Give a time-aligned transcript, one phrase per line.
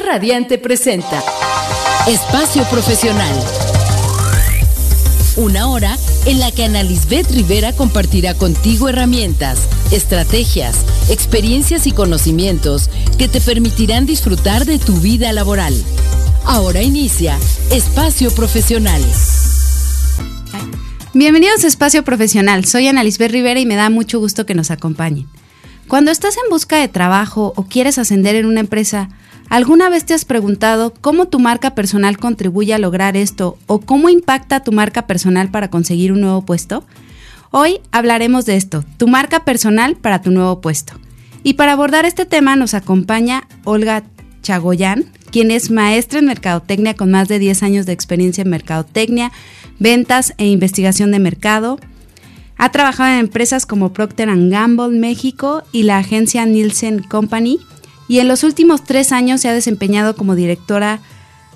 [0.00, 1.22] Radiante presenta
[2.06, 3.34] Espacio Profesional.
[5.36, 12.90] Una hora en la que Ana Lisbeth Rivera compartirá contigo herramientas, estrategias, experiencias y conocimientos
[13.18, 15.74] que te permitirán disfrutar de tu vida laboral.
[16.44, 17.36] Ahora inicia
[17.70, 19.02] Espacio Profesional.
[21.12, 22.64] Bienvenidos a Espacio Profesional.
[22.64, 25.26] Soy Ana Lisbeth Rivera y me da mucho gusto que nos acompañen.
[25.88, 29.10] Cuando estás en busca de trabajo o quieres ascender en una empresa,
[29.52, 34.08] ¿alguna vez te has preguntado cómo tu marca personal contribuye a lograr esto o cómo
[34.08, 36.86] impacta tu marca personal para conseguir un nuevo puesto?
[37.50, 40.94] Hoy hablaremos de esto, tu marca personal para tu nuevo puesto.
[41.42, 44.04] Y para abordar este tema nos acompaña Olga
[44.40, 49.32] Chagoyán, quien es maestra en mercadotecnia con más de 10 años de experiencia en mercadotecnia,
[49.78, 51.78] ventas e investigación de mercado.
[52.56, 57.60] Ha trabajado en empresas como Procter Gamble México y la agencia Nielsen Company
[58.08, 61.00] y en los últimos tres años se ha desempeñado como directora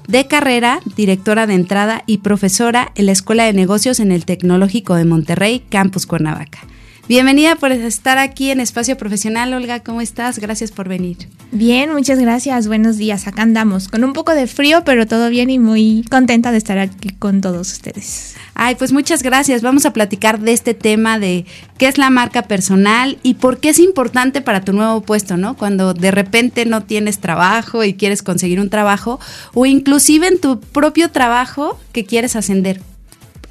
[0.08, 4.94] de carrera, directora de entrada y profesora en la Escuela de Negocios en el Tecnológico
[4.94, 6.60] de Monterrey, Campus Cuernavaca.
[7.08, 10.40] Bienvenida por estar aquí en Espacio Profesional, Olga, ¿cómo estás?
[10.40, 11.28] Gracias por venir.
[11.52, 15.48] Bien, muchas gracias, buenos días, acá andamos, con un poco de frío, pero todo bien
[15.48, 18.34] y muy contenta de estar aquí con todos ustedes.
[18.54, 21.46] Ay, pues muchas gracias, vamos a platicar de este tema de
[21.78, 25.56] qué es la marca personal y por qué es importante para tu nuevo puesto, ¿no?
[25.56, 29.20] Cuando de repente no tienes trabajo y quieres conseguir un trabajo
[29.54, 32.80] o inclusive en tu propio trabajo que quieres ascender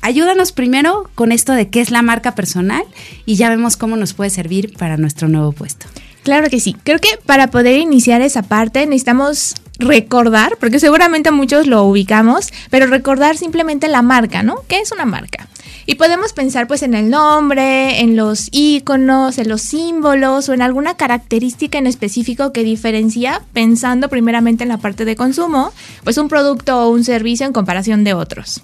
[0.06, 2.84] ayúdanos primero con esto de qué es la marca personal
[3.26, 5.88] y ya vemos cómo nos puede servir para nuestro nuevo puesto.
[6.22, 6.76] Claro que sí.
[6.84, 12.86] Creo que para poder iniciar esa parte necesitamos recordar, porque seguramente muchos lo ubicamos, pero
[12.86, 14.58] recordar simplemente la marca, ¿no?
[14.68, 15.48] ¿Qué es una marca?
[15.88, 20.62] Y podemos pensar pues en el nombre, en los iconos, en los símbolos o en
[20.62, 26.28] alguna característica en específico que diferencia, pensando primeramente en la parte de consumo, pues un
[26.28, 28.62] producto o un servicio en comparación de otros.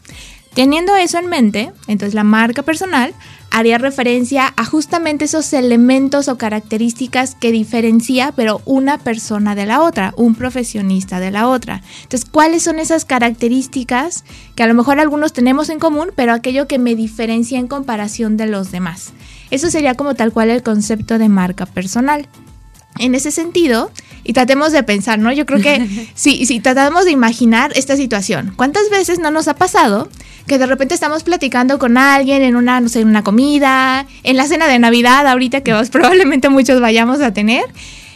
[0.53, 3.13] Teniendo eso en mente, entonces la marca personal
[3.52, 9.81] haría referencia a justamente esos elementos o características que diferencia, pero una persona de la
[9.81, 11.81] otra, un profesionista de la otra.
[12.03, 14.25] Entonces, ¿cuáles son esas características
[14.56, 18.35] que a lo mejor algunos tenemos en común, pero aquello que me diferencia en comparación
[18.35, 19.12] de los demás?
[19.51, 22.28] Eso sería como tal cual el concepto de marca personal.
[23.00, 23.89] En ese sentido,
[24.23, 25.31] y tratemos de pensar, ¿no?
[25.31, 29.56] Yo creo que si, si tratamos de imaginar esta situación, ¿cuántas veces no nos ha
[29.56, 30.09] pasado
[30.47, 34.38] que de repente estamos platicando con alguien en una, no sé, en una comida, en
[34.38, 37.66] la cena de Navidad, ahorita que probablemente muchos vayamos a tener,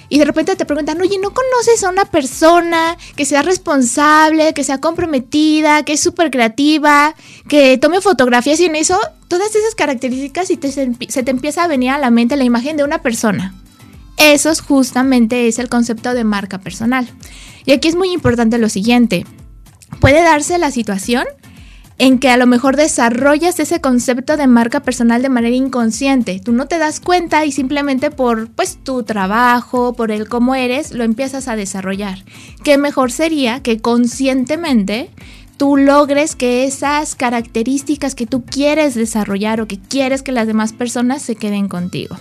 [0.08, 4.64] y de repente te preguntan, oye, ¿no conoces a una persona que sea responsable, que
[4.64, 7.16] sea comprometida, que es súper creativa,
[7.48, 11.68] que tome fotografías y en eso, todas esas características y te, se te empieza a
[11.68, 13.56] venir a la mente la imagen de una persona?
[14.18, 17.08] Eso es justamente es el concepto de marca personal.
[17.66, 19.26] Y aquí es muy importante lo siguiente.
[20.00, 21.26] Puede darse la situación
[21.98, 26.42] en que a lo mejor desarrollas ese concepto de marca personal de manera inconsciente.
[26.44, 30.92] Tú no te das cuenta y simplemente por pues tu trabajo, por el cómo eres,
[30.92, 32.24] lo empiezas a desarrollar.
[32.64, 35.10] Qué mejor sería que conscientemente
[35.58, 40.74] tú logres que esas características que tú quieres desarrollar o que quieres que las demás
[40.74, 42.18] personas se queden contigo.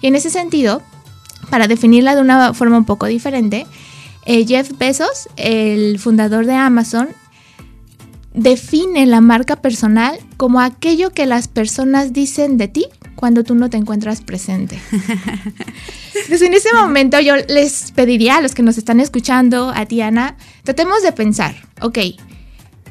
[0.00, 0.82] Y en ese sentido,
[1.48, 3.66] para definirla de una forma un poco diferente,
[4.24, 7.08] eh, Jeff Bezos, el fundador de Amazon,
[8.36, 12.86] define la marca personal como aquello que las personas dicen de ti
[13.16, 14.78] cuando tú no te encuentras presente.
[16.14, 20.02] Entonces en ese momento yo les pediría a los que nos están escuchando, a ti
[20.02, 21.98] Ana, tratemos de pensar, ok,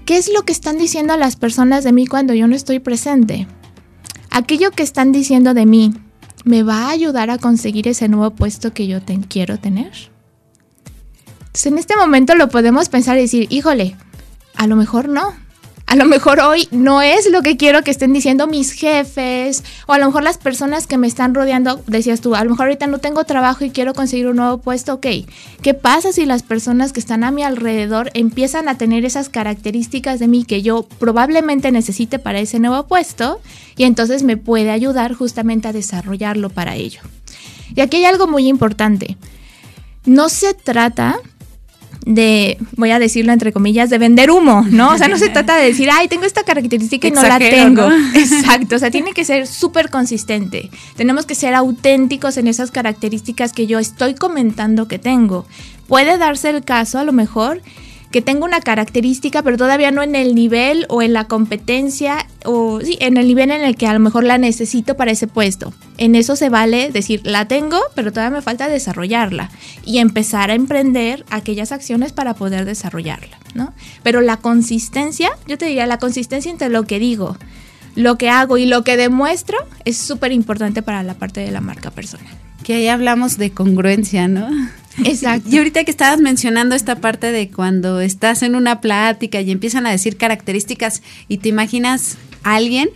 [0.06, 3.48] ¿qué es lo que están diciendo las personas de mí cuando yo no estoy presente?
[4.32, 5.94] Aquello que están diciendo de mí,
[6.44, 9.92] ¿me va a ayudar a conseguir ese nuevo puesto que yo quiero tener?
[11.38, 13.96] Entonces en este momento lo podemos pensar y decir, híjole,
[14.58, 15.34] a lo mejor no.
[15.88, 19.94] A lo mejor hoy no es lo que quiero que estén diciendo mis jefes o
[19.94, 22.88] a lo mejor las personas que me están rodeando, decías tú, a lo mejor ahorita
[22.88, 25.06] no tengo trabajo y quiero conseguir un nuevo puesto, ok.
[25.62, 30.20] ¿Qué pasa si las personas que están a mi alrededor empiezan a tener esas características
[30.20, 33.40] de mí que yo probablemente necesite para ese nuevo puesto
[33.78, 37.02] y entonces me puede ayudar justamente a desarrollarlo para ello?
[37.76, 39.18] Y aquí hay algo muy importante.
[40.06, 41.20] No se trata
[42.06, 44.94] de, voy a decirlo entre comillas, de vender humo, ¿no?
[44.94, 47.90] O sea, no se trata de decir, ay, tengo esta característica y no la tengo.
[48.14, 50.70] Exacto, o sea, tiene que ser súper consistente.
[50.96, 55.46] Tenemos que ser auténticos en esas características que yo estoy comentando que tengo.
[55.88, 57.62] Puede darse el caso, a lo mejor,
[58.16, 62.80] que tengo una característica, pero todavía no en el nivel o en la competencia o
[62.80, 65.74] sí, en el nivel en el que a lo mejor la necesito para ese puesto.
[65.98, 69.52] En eso se vale decir, la tengo, pero todavía me falta desarrollarla
[69.84, 73.74] y empezar a emprender aquellas acciones para poder desarrollarla, ¿no?
[74.02, 77.36] Pero la consistencia, yo te diría, la consistencia entre lo que digo,
[77.96, 81.60] lo que hago y lo que demuestro es súper importante para la parte de la
[81.60, 82.34] marca personal.
[82.64, 84.48] Que ahí hablamos de congruencia, ¿no?
[85.04, 85.50] Exacto.
[85.52, 89.86] Y ahorita que estabas mencionando esta parte de cuando estás en una plática y empiezan
[89.88, 92.90] a decir características y te imaginas a alguien,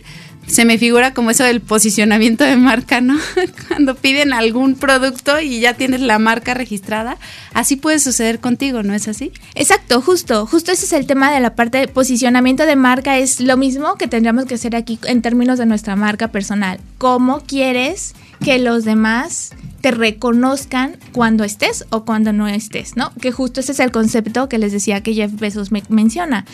[0.46, 3.16] se me figura como eso del posicionamiento de marca, ¿no?
[3.68, 7.18] Cuando piden algún producto y ya tienes la marca registrada,
[7.54, 9.32] así puede suceder contigo, ¿no es así?
[9.54, 13.40] Exacto, justo, justo ese es el tema de la parte de posicionamiento de marca, es
[13.40, 16.80] lo mismo que tendríamos que hacer aquí en términos de nuestra marca personal.
[16.98, 18.14] ¿Cómo quieres
[18.44, 19.50] que los demás
[19.80, 23.12] te reconozcan cuando estés o cuando no estés, ¿no?
[23.20, 26.44] Que justo ese es el concepto que les decía que Jeff Bezos me menciona.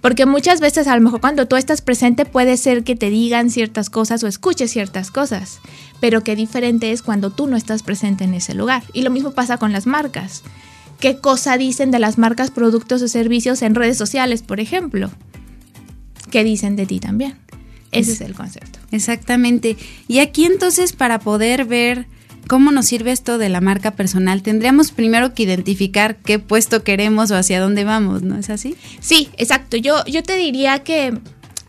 [0.00, 3.50] Porque muchas veces a lo mejor cuando tú estás presente puede ser que te digan
[3.50, 5.60] ciertas cosas o escuches ciertas cosas,
[6.00, 8.82] pero qué diferente es cuando tú no estás presente en ese lugar.
[8.92, 10.42] Y lo mismo pasa con las marcas.
[10.98, 15.10] ¿Qué cosa dicen de las marcas, productos o servicios en redes sociales, por ejemplo?
[16.30, 17.41] ¿Qué dicen de ti también?
[17.92, 18.78] Ese es el concepto.
[18.90, 19.76] Exactamente.
[20.08, 22.06] Y aquí entonces para poder ver
[22.48, 27.30] cómo nos sirve esto de la marca personal, tendríamos primero que identificar qué puesto queremos
[27.30, 28.76] o hacia dónde vamos, ¿no es así?
[29.00, 29.76] Sí, exacto.
[29.76, 31.16] Yo, yo te diría que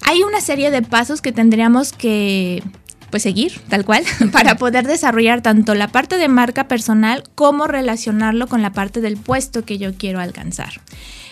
[0.01, 2.63] hay una serie de pasos que tendríamos que
[3.13, 8.48] pues seguir, tal cual, para poder desarrollar tanto la parte de marca personal como relacionarlo
[8.48, 10.81] con la parte del puesto que yo quiero alcanzar.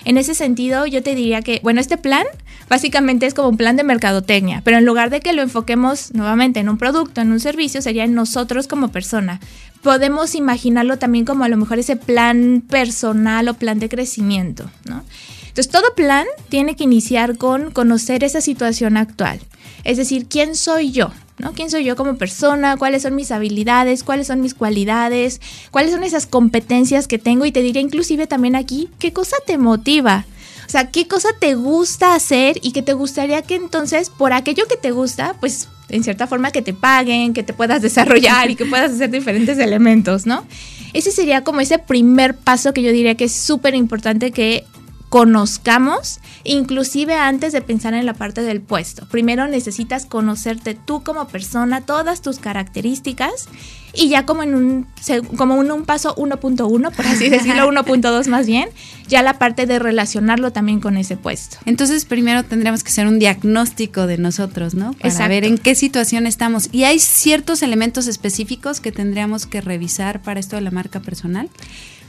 [0.06, 2.28] En ese sentido, yo te diría que, bueno, este plan
[2.70, 6.60] básicamente es como un plan de mercadotecnia, pero en lugar de que lo enfoquemos nuevamente
[6.60, 9.40] en un producto, en un servicio, sería en nosotros como persona.
[9.82, 15.04] Podemos imaginarlo también como a lo mejor ese plan personal o plan de crecimiento, ¿no?
[15.48, 19.40] Entonces, todo plan tiene que iniciar con conocer esa situación actual.
[19.84, 21.12] Es decir, ¿quién soy yo?
[21.42, 21.54] ¿No?
[21.54, 22.78] ¿Quién soy yo como persona?
[22.78, 24.04] ¿Cuáles son mis habilidades?
[24.04, 25.42] ¿Cuáles son mis cualidades?
[25.72, 27.46] ¿Cuáles son esas competencias que tengo?
[27.46, 30.26] Y te diría inclusive también aquí, ¿qué cosa te motiva?
[30.68, 34.66] O sea, ¿qué cosa te gusta hacer y que te gustaría que entonces, por aquello
[34.70, 38.56] que te gusta, pues en cierta forma que te paguen, que te puedas desarrollar y
[38.56, 40.46] que puedas hacer diferentes elementos, ¿no?
[40.94, 44.66] Ese sería como ese primer paso que yo diría que es súper importante que
[45.12, 49.06] conozcamos, inclusive antes de pensar en la parte del puesto.
[49.10, 53.50] Primero necesitas conocerte tú como persona, todas tus características
[53.94, 54.88] y ya como en un,
[55.36, 58.70] como un, un paso 1.1, por así decirlo, 1.2 más bien,
[59.10, 61.58] ya la parte de relacionarlo también con ese puesto.
[61.66, 64.94] Entonces primero tendríamos que hacer un diagnóstico de nosotros, ¿no?
[64.94, 66.70] Para saber en qué situación estamos.
[66.72, 71.50] ¿Y hay ciertos elementos específicos que tendríamos que revisar para esto de la marca personal?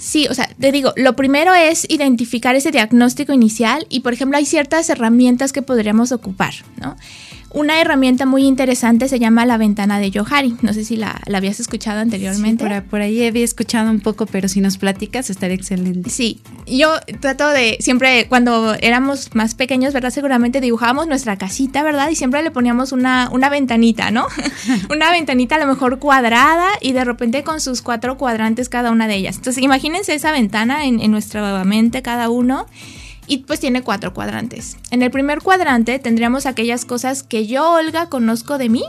[0.03, 4.37] Sí, o sea, te digo, lo primero es identificar ese diagnóstico inicial y, por ejemplo,
[4.37, 6.97] hay ciertas herramientas que podríamos ocupar, ¿no?
[7.55, 10.57] Una herramienta muy interesante se llama la ventana de Johari.
[10.63, 12.65] No sé si la, habías escuchado anteriormente.
[12.65, 16.09] Sí, por, ahí había escuchado un poco, pero si nos platicas estaría excelente.
[16.09, 20.11] Sí, yo trato de, siempre cuando éramos más pequeños, ¿verdad?
[20.11, 22.09] Seguramente dibujábamos nuestra casita, ¿verdad?
[22.11, 24.27] Y siempre le poníamos una, una ventanita, ¿no?
[24.91, 29.09] una ventanita a lo mejor cuadrada y de repente con sus cuatro cuadrantes cada una
[29.09, 29.37] de ellas.
[29.37, 32.67] Entonces imagínense esa ventana en, en nuestra mente cada uno
[33.33, 34.77] y pues tiene cuatro cuadrantes.
[34.91, 38.85] En el primer cuadrante tendríamos aquellas cosas que yo, Olga, conozco de mí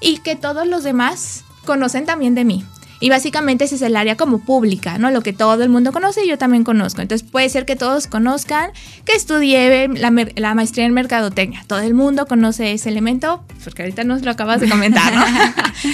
[0.00, 2.64] y que todos los demás conocen también de mí.
[2.98, 5.10] Y básicamente ese es el área como pública, ¿no?
[5.10, 7.02] Lo que todo el mundo conoce y yo también conozco.
[7.02, 8.70] Entonces puede ser que todos conozcan
[9.04, 11.62] que estudié la, maestría en mercadotecnia.
[11.66, 15.26] Todo el mundo conoce ese elemento, porque ahorita nos lo acabas de comentar, ¿no?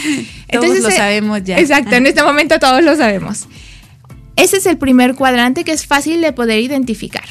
[0.47, 1.59] Entonces, todos lo sabemos ya.
[1.59, 3.49] Exacto, en este momento todos lo sabemos.
[4.37, 7.25] Ese es el primer cuadrante que es fácil de poder identificar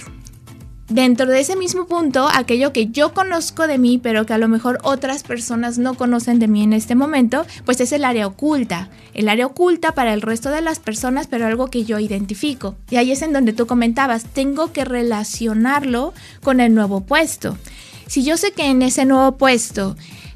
[0.94, 4.48] dentro de ese mismo punto, aquello que yo conozco de mí, pero que a lo
[4.48, 8.90] mejor otras personas no conocen de mí en este momento, pues es el área oculta.
[9.14, 12.76] El área oculta para el resto de las personas, pero algo que yo identifico.
[12.92, 17.58] Y ahí es en donde tú comentabas, tengo que relacionarlo con el nuevo puesto.
[18.06, 19.96] Si yo sé que en ese nuevo puesto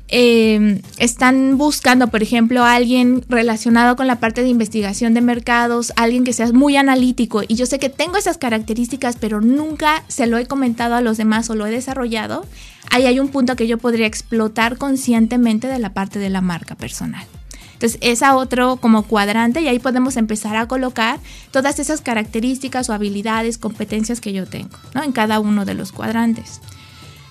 [0.09, 5.91] eh, están buscando, por ejemplo, a alguien relacionado con la parte de investigación de mercados,
[5.97, 10.27] alguien que sea muy analítico y yo sé que tengo esas características, pero nunca se
[10.27, 12.45] lo he comentado a los demás o lo he desarrollado,
[12.89, 16.75] ahí hay un punto que yo podría explotar conscientemente de la parte de la marca
[16.75, 17.25] personal.
[17.73, 21.19] Entonces, es a otro como cuadrante y ahí podemos empezar a colocar
[21.51, 25.03] todas esas características o habilidades, competencias que yo tengo, ¿no?
[25.03, 26.59] En cada uno de los cuadrantes.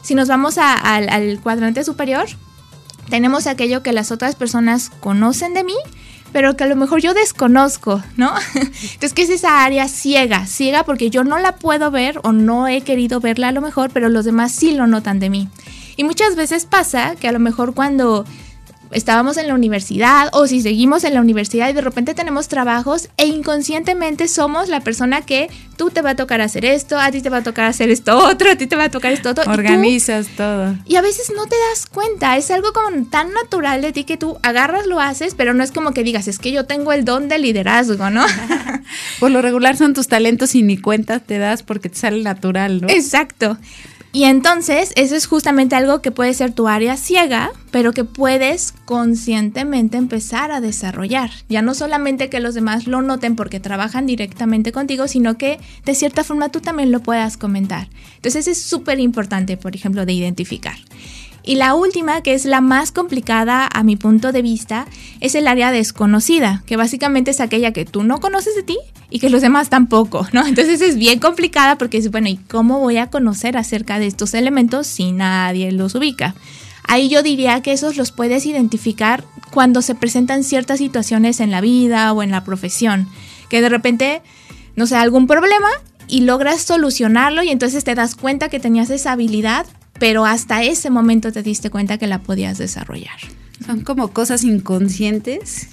[0.03, 2.29] Si nos vamos al cuadrante superior,
[3.09, 5.77] tenemos aquello que las otras personas conocen de mí,
[6.33, 8.35] pero que a lo mejor yo desconozco, ¿no?
[8.55, 10.47] Entonces, ¿qué es esa área ciega?
[10.47, 13.91] Ciega porque yo no la puedo ver o no he querido verla a lo mejor,
[13.91, 15.49] pero los demás sí lo notan de mí.
[15.97, 18.27] Y muchas veces pasa que a lo mejor cuando
[18.91, 23.09] estábamos en la universidad o si seguimos en la universidad y de repente tenemos trabajos
[23.17, 27.21] e inconscientemente somos la persona que tú te va a tocar hacer esto, a ti
[27.21, 29.51] te va a tocar hacer esto otro, a ti te va a tocar esto otro.
[29.51, 30.75] Organizas todo.
[30.87, 34.17] Y a veces no te das cuenta, es algo como tan natural de ti que
[34.17, 37.05] tú agarras, lo haces, pero no es como que digas, es que yo tengo el
[37.05, 38.25] don de liderazgo, ¿no?
[39.21, 42.81] Por lo regular son tus talentos y ni cuenta te das porque te sale natural,
[42.83, 42.89] ¿no?
[42.89, 43.59] Exacto.
[44.17, 48.73] Y entonces, eso es justamente algo que puede ser tu área ciega, pero que puedes
[48.87, 51.31] conscientemente empezar a desarrollar.
[51.51, 55.95] Ya no solamente que los demás lo noten porque trabajan directamente contigo, sino que de
[55.95, 57.91] cierta forma tú también lo puedas comentar.
[58.15, 60.79] Entonces es súper importante, por ejemplo, de identificar.
[61.47, 64.87] Y la última, que es la más complicada a mi punto de vista,
[65.21, 68.77] es el área desconocida, que básicamente es aquella que tú no conoces de ti
[69.11, 70.45] y que los demás tampoco, ¿no?
[70.47, 74.35] Entonces es bien complicada porque es, bueno, ¿y cómo voy a conocer acerca de estos
[74.35, 76.35] elementos si nadie los ubica?
[76.89, 81.61] Ahí yo diría que esos los puedes identificar cuando se presentan ciertas situaciones en la
[81.61, 83.09] vida o en la profesión,
[83.49, 84.21] que de repente,
[84.75, 85.69] no sé, algún problema
[86.09, 89.67] y logras solucionarlo y entonces te das cuenta que tenías esa habilidad,
[89.99, 93.17] pero hasta ese momento te diste cuenta que la podías desarrollar.
[93.65, 95.69] Son como cosas inconscientes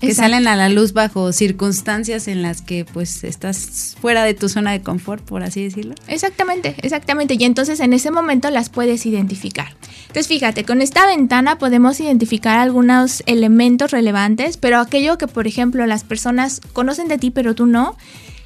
[0.00, 4.48] que salen a la luz bajo circunstancias en las que pues estás fuera de tu
[4.48, 5.94] zona de confort, por así decirlo.
[6.08, 7.36] Exactamente, exactamente.
[7.38, 9.74] Y entonces en ese momento las puedes identificar.
[10.02, 15.86] Entonces fíjate, con esta ventana podemos identificar algunos elementos relevantes, pero aquello que por ejemplo
[15.86, 17.96] las personas conocen de ti pero tú no,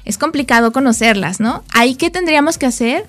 [0.05, 1.63] es complicado conocerlas, ¿no?
[1.73, 3.05] Ahí qué tendríamos que hacer?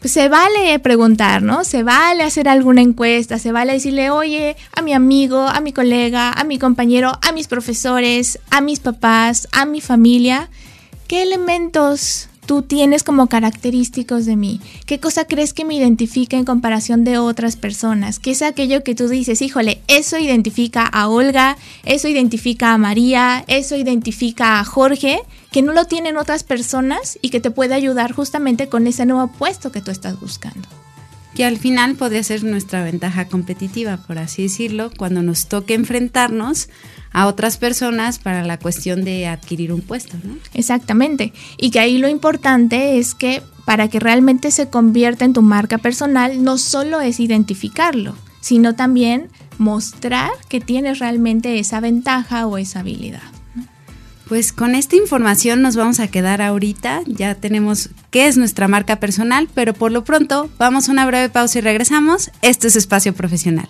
[0.00, 1.64] Pues se vale preguntar, ¿no?
[1.64, 6.32] Se vale hacer alguna encuesta, se vale decirle, oye, a mi amigo, a mi colega,
[6.32, 10.48] a mi compañero, a mis profesores, a mis papás, a mi familia,
[11.08, 14.60] ¿qué elementos tú tienes como característicos de mí?
[14.86, 18.18] ¿Qué cosa crees que me identifica en comparación de otras personas?
[18.18, 23.44] ¿Qué es aquello que tú dices, híjole, eso identifica a Olga, eso identifica a María,
[23.48, 28.12] eso identifica a Jorge, que no lo tienen otras personas y que te puede ayudar
[28.12, 30.68] justamente con ese nuevo puesto que tú estás buscando?
[31.34, 36.70] que al final podría ser nuestra ventaja competitiva, por así decirlo, cuando nos toque enfrentarnos
[37.16, 40.36] a otras personas para la cuestión de adquirir un puesto, ¿no?
[40.52, 41.32] Exactamente.
[41.56, 45.78] Y que ahí lo importante es que para que realmente se convierta en tu marca
[45.78, 52.80] personal, no solo es identificarlo, sino también mostrar que tienes realmente esa ventaja o esa
[52.80, 53.22] habilidad.
[54.28, 57.00] Pues con esta información nos vamos a quedar ahorita.
[57.06, 61.30] Ya tenemos qué es nuestra marca personal, pero por lo pronto vamos a una breve
[61.30, 62.30] pausa y regresamos.
[62.42, 63.68] Esto es Espacio Profesional.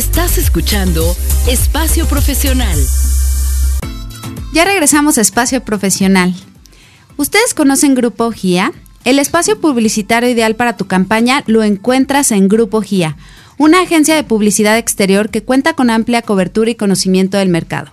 [0.00, 1.04] Estás escuchando
[1.46, 2.78] Espacio Profesional.
[4.54, 6.34] Ya regresamos a Espacio Profesional.
[7.18, 8.72] ¿Ustedes conocen Grupo GIA?
[9.04, 13.18] El espacio publicitario ideal para tu campaña lo encuentras en Grupo GIA
[13.58, 17.90] una agencia de publicidad exterior que cuenta con amplia cobertura y conocimiento del mercado.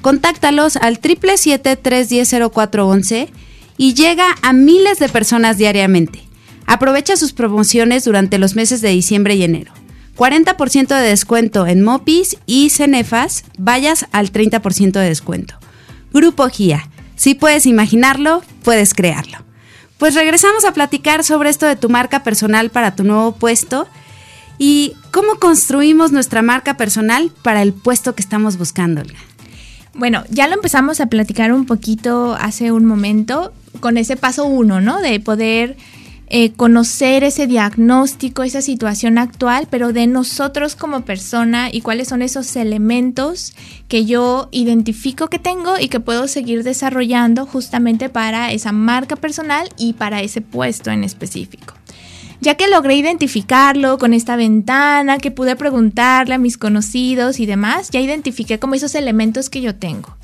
[0.00, 3.28] Contáctalos al 777-310-0411
[3.76, 6.26] y llega a miles de personas diariamente.
[6.64, 9.74] Aprovecha sus promociones durante los meses de diciembre y enero.
[10.16, 15.54] 40% de descuento en Mopis y Cenefas, vayas al 30% de descuento.
[16.12, 16.88] Grupo GIA.
[17.16, 19.38] Si puedes imaginarlo, puedes crearlo.
[19.98, 23.86] Pues regresamos a platicar sobre esto de tu marca personal para tu nuevo puesto
[24.64, 29.02] ¿Y cómo construimos nuestra marca personal para el puesto que estamos buscando?
[29.92, 34.80] Bueno, ya lo empezamos a platicar un poquito hace un momento con ese paso uno,
[34.80, 35.00] ¿no?
[35.00, 35.76] De poder
[36.34, 42.22] eh, conocer ese diagnóstico, esa situación actual, pero de nosotros como persona y cuáles son
[42.22, 43.54] esos elementos
[43.86, 49.68] que yo identifico que tengo y que puedo seguir desarrollando justamente para esa marca personal
[49.76, 51.74] y para ese puesto en específico.
[52.42, 57.90] Ya que logré identificarlo con esta ventana, que pude preguntarle a mis conocidos y demás,
[57.90, 60.16] ya identifiqué como esos elementos que yo tengo.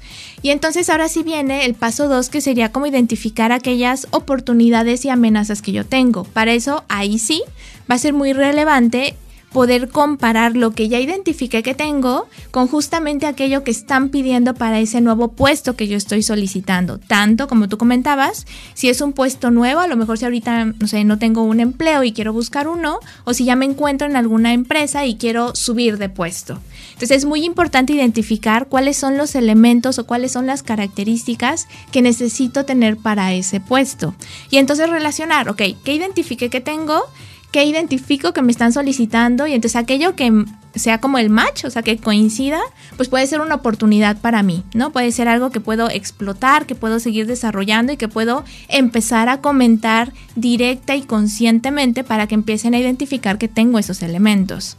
[0.42, 5.10] Y entonces ahora sí viene el paso 2, que sería como identificar aquellas oportunidades y
[5.10, 6.24] amenazas que yo tengo.
[6.24, 7.44] Para eso, ahí sí,
[7.88, 9.14] va a ser muy relevante
[9.52, 14.78] poder comparar lo que ya identifiqué que tengo con justamente aquello que están pidiendo para
[14.78, 16.98] ese nuevo puesto que yo estoy solicitando.
[16.98, 20.86] Tanto como tú comentabas, si es un puesto nuevo, a lo mejor si ahorita, no
[20.86, 24.16] sé, no tengo un empleo y quiero buscar uno, o si ya me encuentro en
[24.16, 26.60] alguna empresa y quiero subir de puesto.
[26.92, 32.02] Entonces es muy importante identificar cuáles son los elementos o cuáles son las características que
[32.02, 34.14] necesito tener para ese puesto.
[34.50, 37.04] Y entonces relacionar, ok, ¿qué identifiqué que tengo?
[37.50, 41.70] Que identifico que me están solicitando y entonces aquello que sea como el match, o
[41.70, 42.60] sea, que coincida,
[42.96, 44.90] pues puede ser una oportunidad para mí, ¿no?
[44.90, 49.40] Puede ser algo que puedo explotar, que puedo seguir desarrollando y que puedo empezar a
[49.40, 54.76] comentar directa y conscientemente para que empiecen a identificar que tengo esos elementos.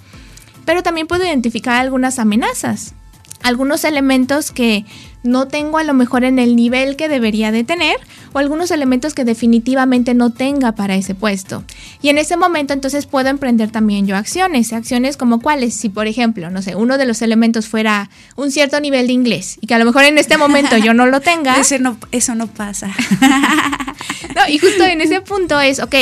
[0.65, 2.93] Pero también puedo identificar algunas amenazas,
[3.41, 4.85] algunos elementos que
[5.23, 7.97] no tengo a lo mejor en el nivel que debería de tener
[8.33, 11.63] o algunos elementos que definitivamente no tenga para ese puesto.
[12.01, 16.07] Y en ese momento entonces puedo emprender también yo acciones, acciones como cuáles, si por
[16.07, 19.75] ejemplo, no sé, uno de los elementos fuera un cierto nivel de inglés y que
[19.75, 21.55] a lo mejor en este momento yo no lo tenga.
[21.79, 22.87] no, eso no pasa.
[24.35, 25.95] no, y justo en ese punto es, ok,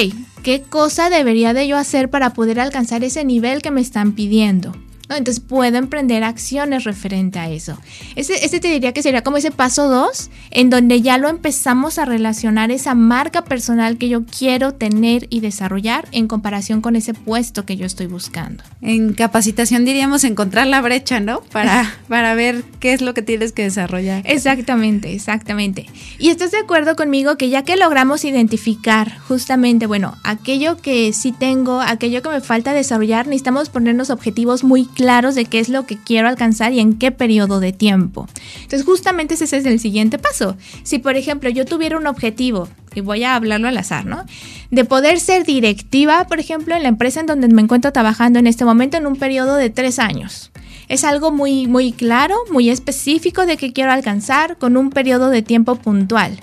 [0.43, 4.75] ¿qué cosa debería de yo hacer para poder alcanzar ese nivel que me están pidiendo?
[5.09, 7.77] Entonces puedo emprender acciones referente a eso.
[8.15, 11.97] Ese, ese te diría que sería como ese paso 2, en donde ya lo empezamos
[11.97, 17.13] a relacionar esa marca personal que yo quiero tener y desarrollar en comparación con ese
[17.13, 18.63] puesto que yo estoy buscando.
[18.81, 21.41] En capacitación diríamos encontrar la brecha, ¿no?
[21.51, 24.23] Para, para ver qué es lo que tienes que desarrollar.
[24.25, 25.85] Exactamente, exactamente.
[26.19, 31.31] Y estás de acuerdo conmigo que ya que logramos identificar justamente, bueno, aquello que sí
[31.31, 35.85] tengo, aquello que me falta desarrollar, necesitamos ponernos objetivos muy claros de qué es lo
[35.85, 38.27] que quiero alcanzar y en qué periodo de tiempo.
[38.55, 40.57] Entonces justamente ese es el siguiente paso.
[40.81, 44.25] Si por ejemplo yo tuviera un objetivo, y voy a hablarlo al azar, ¿no?
[44.71, 48.47] De poder ser directiva, por ejemplo, en la empresa en donde me encuentro trabajando en
[48.47, 50.49] este momento en un periodo de tres años.
[50.87, 55.43] Es algo muy, muy claro, muy específico de que quiero alcanzar con un periodo de
[55.43, 56.39] tiempo puntual.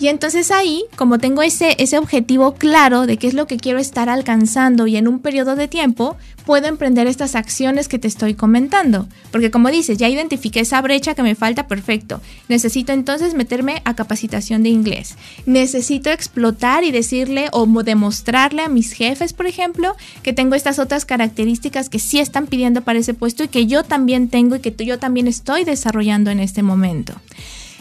[0.00, 3.78] Y entonces ahí, como tengo ese, ese objetivo claro de qué es lo que quiero
[3.78, 8.34] estar alcanzando y en un periodo de tiempo, puedo emprender estas acciones que te estoy
[8.34, 9.08] comentando.
[9.32, 12.22] Porque como dices, ya identifiqué esa brecha que me falta, perfecto.
[12.48, 15.16] Necesito entonces meterme a capacitación de inglés.
[15.46, 21.04] Necesito explotar y decirle o demostrarle a mis jefes, por ejemplo, que tengo estas otras
[21.04, 24.72] características que sí están pidiendo para ese puesto y que yo también tengo y que
[24.84, 27.14] yo también estoy desarrollando en este momento.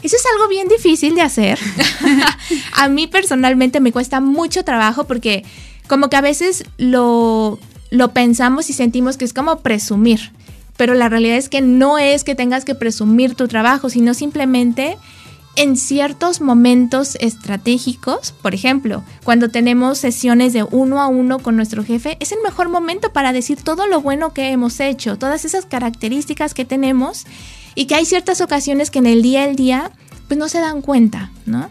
[0.03, 1.59] Eso es algo bien difícil de hacer.
[2.73, 5.43] a mí personalmente me cuesta mucho trabajo porque
[5.87, 10.31] como que a veces lo, lo pensamos y sentimos que es como presumir.
[10.77, 14.97] Pero la realidad es que no es que tengas que presumir tu trabajo, sino simplemente
[15.57, 21.83] en ciertos momentos estratégicos, por ejemplo, cuando tenemos sesiones de uno a uno con nuestro
[21.83, 25.65] jefe, es el mejor momento para decir todo lo bueno que hemos hecho, todas esas
[25.65, 27.25] características que tenemos
[27.77, 29.91] y que hay ciertas ocasiones que en el día al día
[30.27, 31.69] pues no se dan cuenta, ¿no?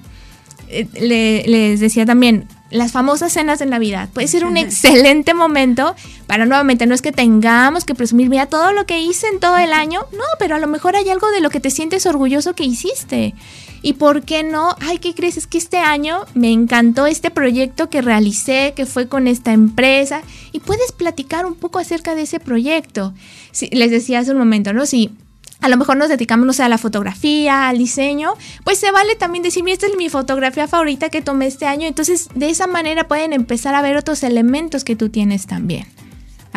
[0.69, 4.09] Eh, les decía también, las famosas cenas de Navidad.
[4.12, 5.97] Puede ser un excelente momento
[6.29, 9.59] para nuevamente, no es que tengamos que presumir, mira todo lo que hice en todo
[9.59, 12.55] el año, no, pero a lo mejor hay algo de lo que te sientes orgulloso
[12.55, 13.35] que hiciste.
[13.83, 14.77] ¿Y por qué no?
[14.81, 15.37] Ay, ¿qué crees?
[15.37, 20.23] Es que este año me encantó este proyecto que realicé, que fue con esta empresa,
[20.53, 23.12] y puedes platicar un poco acerca de ese proyecto.
[23.73, 24.87] les decía hace un momento, ¿no?
[24.87, 25.11] Si
[25.61, 29.16] a lo mejor nos dedicamos, no sé, a la fotografía, al diseño, pues se vale
[29.16, 31.87] también decir, esta es mi fotografía favorita que tomé este año.
[31.87, 35.87] Entonces, de esa manera pueden empezar a ver otros elementos que tú tienes también.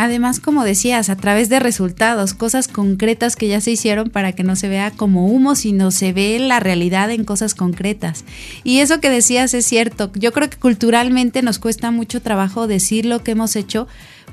[0.02, 4.46] Además, como decías, a través de resultados, cosas concretas que ya se hicieron para que
[4.46, 8.24] no se vea como humo, sino se ve la realidad en cosas concretas.
[8.64, 10.10] Y eso que decías es cierto.
[10.16, 13.90] Yo creo que culturalmente nos cuesta mucho trabajo decir lo que hemos hecho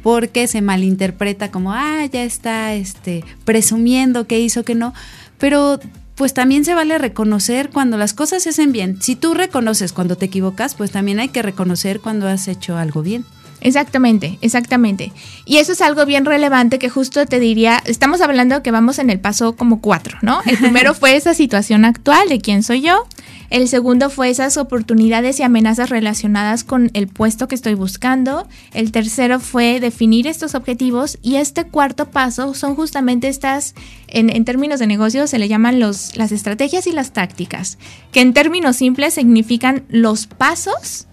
[0.06, 4.94] porque se malinterpreta como, ah, ya está este, presumiendo que hizo, que no.
[5.36, 5.80] Pero
[6.14, 9.02] pues también se vale reconocer cuando las cosas se hacen bien.
[9.02, 13.02] Si tú reconoces cuando te equivocas, pues también hay que reconocer cuando has hecho algo
[13.02, 13.24] bien.
[13.66, 15.10] Exactamente, exactamente.
[15.44, 19.10] Y eso es algo bien relevante que justo te diría, estamos hablando que vamos en
[19.10, 20.38] el paso como cuatro, ¿no?
[20.46, 23.08] El primero fue esa situación actual de quién soy yo.
[23.50, 28.46] El segundo fue esas oportunidades y amenazas relacionadas con el puesto que estoy buscando.
[28.72, 31.18] El tercero fue definir estos objetivos.
[31.22, 33.74] Y este cuarto paso son justamente estas,
[34.06, 37.78] en, términos de negocio se le llaman los, las estrategias y las tácticas,
[38.12, 41.05] que en términos simples significan los pasos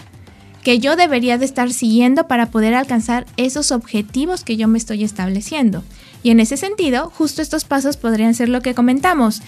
[0.64, 5.04] que yo debería de estar siguiendo para poder alcanzar esos objetivos que yo me estoy
[5.04, 5.84] estableciendo.
[6.24, 9.42] Y en ese sentido, justo estos pasos podrían ser lo que comentamos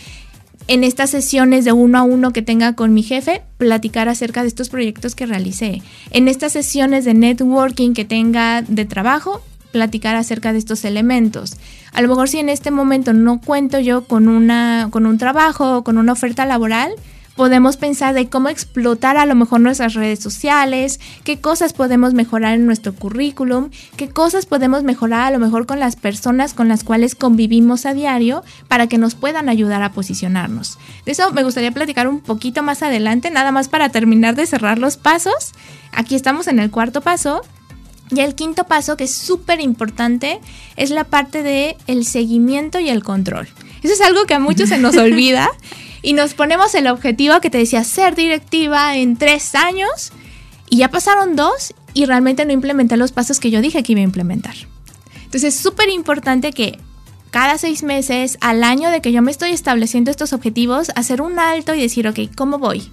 [0.67, 4.47] en estas sesiones de uno a uno que tenga con mi jefe, platicar acerca de
[4.47, 5.81] estos proyectos que realicé.
[6.11, 11.57] En estas sesiones de networking que tenga de trabajo, platicar acerca de estos elementos.
[11.91, 15.77] A lo mejor si en este momento no cuento yo con, una, con un trabajo
[15.77, 16.93] o con una oferta laboral,
[17.35, 22.53] podemos pensar de cómo explotar a lo mejor nuestras redes sociales, qué cosas podemos mejorar
[22.53, 26.83] en nuestro currículum, qué cosas podemos mejorar a lo mejor con las personas con las
[26.83, 30.77] cuales convivimos a diario para que nos puedan ayudar a posicionarnos.
[31.05, 34.79] De eso me gustaría platicar un poquito más adelante, nada más para terminar de cerrar
[34.79, 35.53] los pasos.
[35.91, 37.41] Aquí estamos en el cuarto paso
[38.11, 40.39] Y el quinto paso, que es súper importante,
[40.75, 43.47] es la parte de el seguimiento y el control.
[43.81, 45.49] Eso es algo que a muchos se nos olvida
[46.05, 50.11] y nos ponemos el objetivo que te decía ser directiva en tres años
[50.69, 54.01] y ya pasaron dos y realmente no implementé los pasos que yo dije que iba
[54.01, 54.53] a implementar.
[55.23, 56.77] Entonces es súper importante que
[57.31, 61.39] cada seis meses, al año de que yo me estoy estableciendo estos objetivos, hacer un
[61.39, 62.87] alto y decir, ok, ¿cómo voy?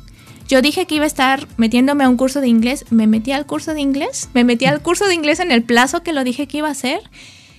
[0.48, 3.44] Yo dije que iba a estar metiéndome a un curso de inglés, me metí al
[3.44, 6.46] curso de inglés, me metí al curso de inglés en el plazo que lo dije
[6.46, 7.02] que iba a hacer.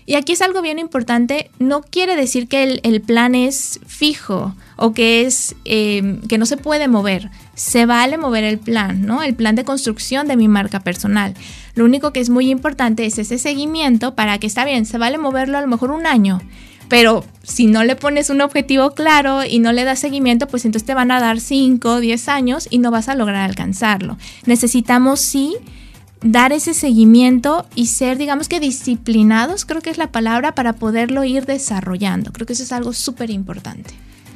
[0.05, 4.93] Y aquí es algo bien importante, no quiere decir que el, plan es fijo o
[4.93, 7.29] que es em, que no se puede mover.
[7.55, 9.23] Se vale mover el plan, ¿no?
[9.23, 11.33] El plan de construcción de mi marca personal.
[11.75, 15.17] Lo único que es muy importante es ese seguimiento para que está bien, se vale
[15.17, 16.39] moverlo a lo mejor un año,
[16.87, 20.85] pero si no le pones un objetivo claro y no le das seguimiento, pues entonces
[20.85, 24.17] te van a dar 5, 10 años y no vas a lograr alcanzarlo.
[24.45, 25.55] Necesitamos sí
[26.21, 31.23] dar ese seguimiento y ser, digamos que disciplinados, creo que es la palabra, para poderlo
[31.23, 32.31] ir desarrollando.
[32.31, 33.93] Creo que eso es algo súper importante.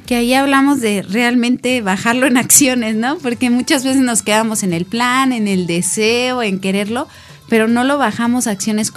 [0.08, 3.18] Que ahí hablamos de realmente bajarlo en acciones, ¿no?
[3.18, 7.08] Porque muchas veces nos quedamos en el plan, en el deseo, en quererlo,
[7.50, 8.90] pero no lo bajamos a acciones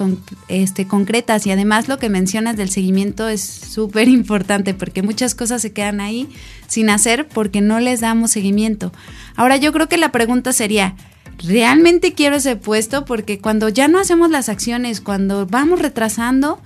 [0.47, 1.45] este, concretas.
[1.45, 5.99] Y además lo que mencionas del seguimiento es súper importante porque muchas cosas se quedan
[5.99, 6.29] ahí
[6.67, 8.93] sin hacer porque no les damos seguimiento.
[9.35, 10.95] Ahora yo creo que la pregunta sería,
[11.39, 13.03] ¿realmente quiero ese puesto?
[13.03, 16.61] Porque cuando ya no hacemos las acciones, cuando vamos retrasando,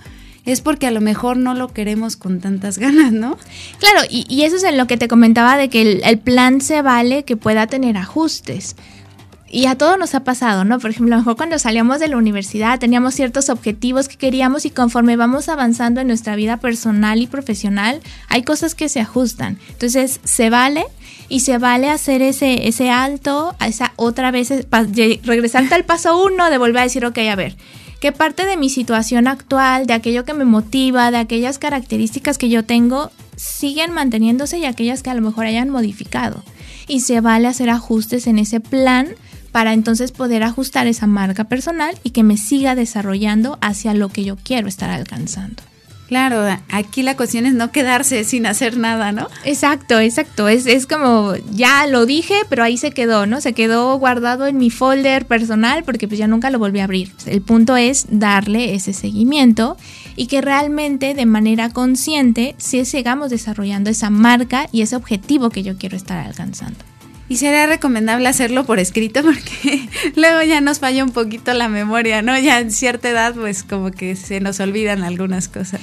[0.46, 3.38] es porque a lo mejor no lo queremos con tantas ganas, ¿no?
[3.80, 7.24] Claro, y, eso es en lo que te comentaba de que el, plan se vale
[7.24, 8.76] que pueda tener ajustes
[9.50, 10.80] y a todos nos ha pasado, ¿no?
[10.80, 14.66] Por ejemplo, a lo mejor cuando salíamos de la universidad teníamos ciertos objetivos que queríamos
[14.66, 19.58] y conforme vamos avanzando en nuestra vida personal y profesional, hay cosas que se ajustan.
[19.70, 20.86] Entonces, se vale
[21.30, 24.50] y se vale hacer ese, ese alto, esa otra vez,
[25.24, 27.56] regresarte al paso uno, de volver a decir, ok, a ver,
[28.06, 32.50] ¿qué parte de mi situación actual, de aquello que me motiva, de aquellas características que
[32.50, 36.44] yo tengo, siguen manteniéndose y aquellas que a lo mejor hayan modificado?
[36.88, 39.08] Y se vale hacer ajustes en ese plan
[39.52, 44.24] para entonces poder ajustar esa marca personal y que me siga desarrollando hacia lo que
[44.24, 45.63] yo quiero estar alcanzando.
[46.08, 49.28] Claro, aquí la cuestión es no quedarse sin hacer nada, ¿no?
[49.44, 50.48] Exacto, exacto.
[50.48, 53.41] Es, es como, ya lo dije, pero ahí se quedó, ¿no?
[53.41, 57.12] Se quedó guardado en mi folder personal porque pues ya nunca lo volví a abrir.
[57.26, 59.78] El punto es darle ese seguimiento
[60.15, 65.63] y que realmente de manera consciente sí sigamos desarrollando esa marca y ese objetivo que
[65.63, 66.80] yo quiero estar alcanzando.
[67.28, 72.22] Y sería recomendable hacerlo por escrito porque luego ya nos falla un poquito la memoria,
[72.22, 72.38] ¿no?
[72.38, 75.82] Ya en cierta edad pues como que se nos olvidan algunas cosas.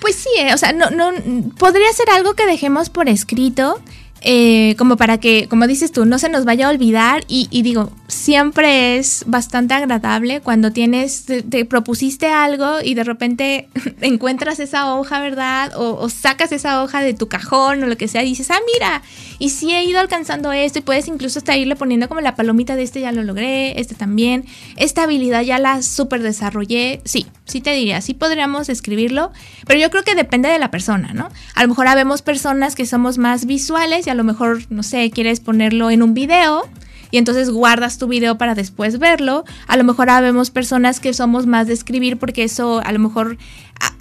[0.00, 1.12] Pues sí, eh, o sea, no, no,
[1.58, 3.80] podría ser algo que dejemos por escrito
[4.22, 7.90] eh, como para que, como dices tú, no se nos vaya a olvidar y, digo,
[8.06, 13.68] siempre es bastante agradable cuando tienes, te, propusiste algo y de repente
[14.02, 15.72] encuentras esa hoja, ¿verdad?
[15.76, 19.02] O, sacas esa hoja de tu cajón o lo que sea y dices, ah, mira,
[19.40, 22.76] y sí he ido alcanzando esto y puedes incluso hasta irle poniendo como la palomita
[22.76, 24.44] de este ya lo logré, este también,
[24.76, 29.32] esta habilidad ya la súper desarrollé, sí, sí te diría, sí podríamos escribirlo,
[29.66, 31.30] pero yo creo que depende de la persona, ¿no?
[31.54, 35.10] A lo mejor habemos personas que somos más visuales y a lo mejor, no sé,
[35.10, 36.68] quieres ponerlo en un video
[37.10, 39.44] y entonces guardas tu video para después verlo.
[39.66, 43.38] A lo mejor habemos personas que somos más de escribir porque eso a lo mejor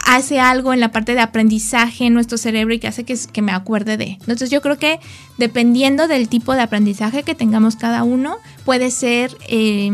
[0.06, 3.52] hace algo en la parte de aprendizaje en nuestro cerebro y que hace que, me
[3.52, 4.18] acuerde de.
[4.20, 5.00] Entonces yo creo que
[5.38, 9.92] dependiendo del tipo de aprendizaje que tengamos cada uno, puede ser eh,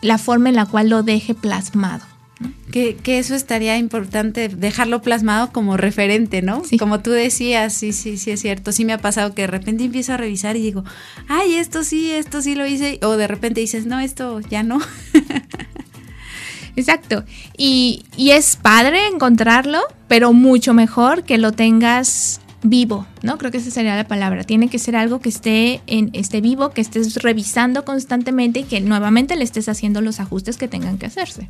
[0.00, 2.09] la forma en la cual lo deje plasmado.
[2.70, 6.62] Que, eso estaría importante dejarlo plasmado como referente, ¿no?
[6.78, 8.72] Como tú decías, sí, sí, sí es cierto.
[8.72, 10.84] Sí me ha pasado que de repente empiezo a revisar y digo,
[11.28, 12.98] ay, esto sí, esto sí lo hice.
[13.02, 14.80] O de repente dices, no, esto ya no.
[16.76, 17.24] Exacto.
[17.58, 23.38] Y, y es padre encontrarlo, pero mucho mejor que lo tengas vivo, ¿no?
[23.38, 24.44] Creo que esa sería la palabra.
[24.44, 28.80] Tiene que ser algo que esté en esté vivo, que estés revisando constantemente y que
[28.80, 31.48] nuevamente le estés haciendo los ajustes que tengan que hacerse.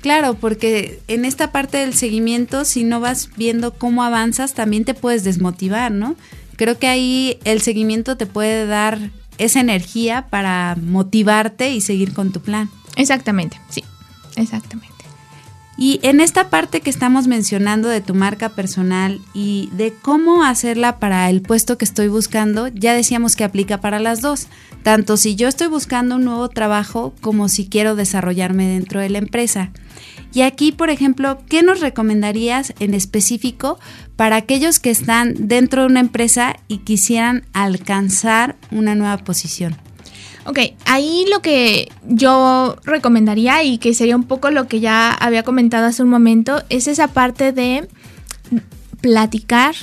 [0.00, 4.94] Claro, porque en esta parte del seguimiento, si no vas viendo cómo avanzas, también te
[4.94, 6.14] puedes desmotivar, ¿no?
[6.56, 12.32] Creo que ahí el seguimiento te puede dar esa energía para motivarte y seguir con
[12.32, 12.70] tu plan.
[12.96, 13.84] Exactamente, sí,
[14.36, 14.97] exactamente.
[15.80, 20.98] Y en esta parte que estamos mencionando de tu marca personal y de cómo hacerla
[20.98, 24.48] para el puesto que estoy buscando, ya decíamos que aplica para las dos,
[24.82, 29.18] tanto si yo estoy buscando un nuevo trabajo como si quiero desarrollarme dentro de la
[29.18, 29.70] empresa.
[30.34, 33.78] Y aquí, por ejemplo, ¿qué nos recomendarías en específico
[34.16, 39.76] para aquellos que están dentro de una empresa y quisieran alcanzar una nueva posición?
[40.48, 45.42] Ok, ahí lo que yo recomendaría y que sería un poco lo que ya había
[45.42, 47.86] comentado hace un momento es esa parte de
[49.02, 49.74] platicar,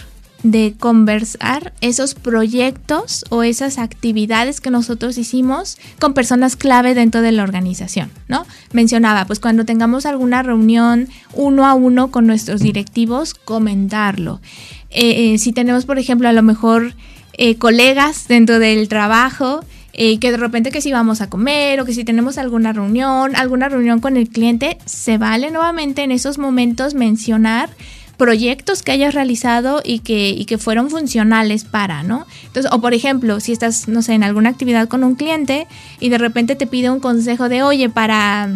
[0.41, 7.31] de conversar esos proyectos o esas actividades que nosotros hicimos con personas clave dentro de
[7.31, 8.47] la organización, ¿no?
[8.73, 14.41] Mencionaba, pues cuando tengamos alguna reunión uno a uno con nuestros directivos, comentarlo.
[14.89, 16.95] Eh, eh, si tenemos, por ejemplo, a lo mejor
[17.33, 19.63] eh, colegas dentro del trabajo,
[19.97, 23.35] eh, que de repente que si vamos a comer o que si tenemos alguna reunión,
[23.35, 27.69] alguna reunión con el cliente, se vale nuevamente en esos momentos mencionar
[28.17, 32.25] proyectos que hayas realizado y que, y que fueron funcionales para, ¿no?
[32.45, 35.67] Entonces, o por ejemplo, si estás, no sé, en alguna actividad con un cliente
[35.99, 38.49] y de repente te pide un consejo de, oye, para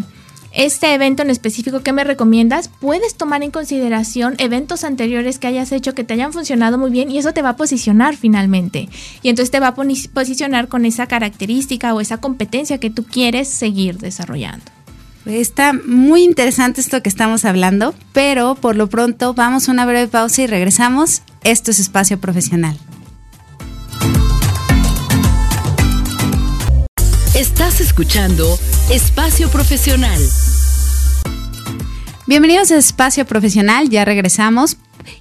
[0.60, 5.72] este evento en específico que me recomiendas, puedes tomar en consideración eventos anteriores que hayas
[5.72, 8.89] hecho que te hayan funcionado muy bien y eso te va a posicionar finalmente.
[9.24, 13.48] Y entonces te va a posicionar con esa característica o esa competencia que tú quieres
[13.48, 14.65] seguir desarrollando.
[15.26, 20.10] Está muy interesante esto que estamos hablando, pero por lo pronto vamos a una breve
[20.10, 21.22] pausa y regresamos.
[21.45, 22.78] Esto es Espacio Profesional.
[27.39, 28.60] Estás escuchando
[28.91, 30.21] Espacio Profesional.
[32.28, 34.75] Bienvenidos a Espacio Profesional, ya regresamos.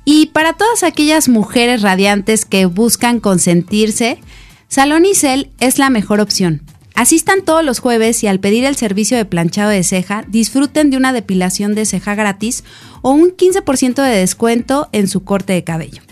[0.05, 4.19] Y para todas aquellas mujeres radiantes que buscan consentirse,
[4.67, 6.63] Salón Isel es la mejor opción.
[6.97, 10.97] Asistan todos los jueves y al pedir el servicio de planchado de ceja, disfruten de
[10.97, 12.65] una depilación de ceja gratis
[13.01, 16.03] o un 15% de descuento en su corte de cabello.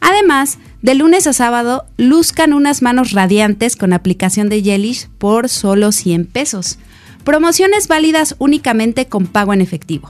[0.00, 5.90] Además, de lunes a sábado, luzcan unas manos radiantes con aplicación de Gelish por solo
[5.92, 6.78] 100 pesos.
[7.24, 10.08] Promociones válidas únicamente con pago en efectivo.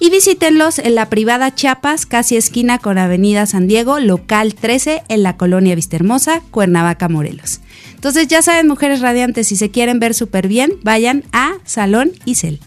[0.00, 5.24] Y visítenlos en la privada Chiapas, casi esquina con Avenida San Diego, local 13, en
[5.24, 7.60] la colonia Vistahermosa, Cuernavaca, Morelos.
[7.98, 12.60] Entonces ya saben, mujeres radiantes, si se quieren ver súper bien, vayan a Salón Isel.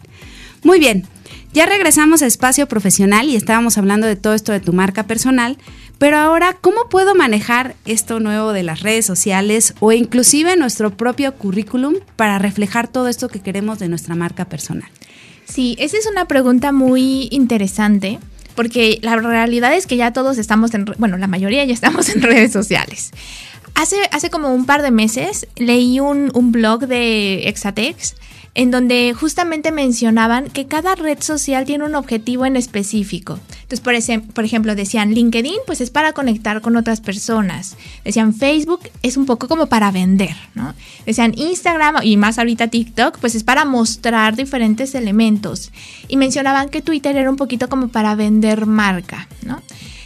[0.62, 1.08] Muy bien,
[1.54, 5.58] ya regresamos a espacio profesional y estábamos hablando de todo esto de tu marca personal,
[5.98, 11.34] pero ahora, ¿cómo puedo manejar esto nuevo de las redes sociales o inclusive nuestro propio
[11.36, 14.89] currículum para reflejar todo esto que queremos de nuestra marca personal?
[15.46, 18.20] Sí, esa es una pregunta muy interesante
[18.56, 22.22] porque la realidad es que ya todos estamos en, bueno, la mayoría ya estamos en
[22.22, 23.12] redes sociales.
[23.75, 28.15] Hace, hace como un par de meses leí un, un blog de Exatex
[28.53, 33.39] en donde justamente mencionaban que cada red social tiene un objetivo en específico.
[33.49, 37.77] Entonces, por, ese, por ejemplo, decían LinkedIn, pues es para conectar con otras personas.
[38.03, 40.73] Decían Facebook es un poco como para vender, ¿no?
[41.05, 45.71] Decían Instagram y más ahorita TikTok, pues es para mostrar diferentes elementos.
[46.10, 49.62] Y mencionaban que Twitter era un poquito como para vender marca, ¿no?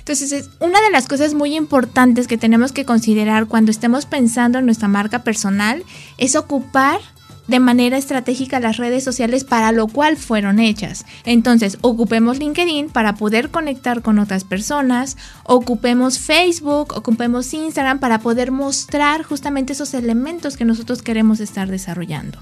[0.06, 4.60] Entonces, es una de las cosas muy importantes que tenemos que considerar cuando estemos pensando
[4.60, 5.84] en nuestra marca personal
[6.20, 7.00] es ocupar
[7.48, 11.08] de manera estratégica las redes sociales para lo cual fueron hechas.
[11.24, 18.52] Entonces, ocupemos LinkedIn para poder conectar con otras personas, ocupemos Facebook, ocupemos Instagram para poder
[18.52, 22.38] mostrar justamente esos elementos que nosotros queremos estar desarrollando.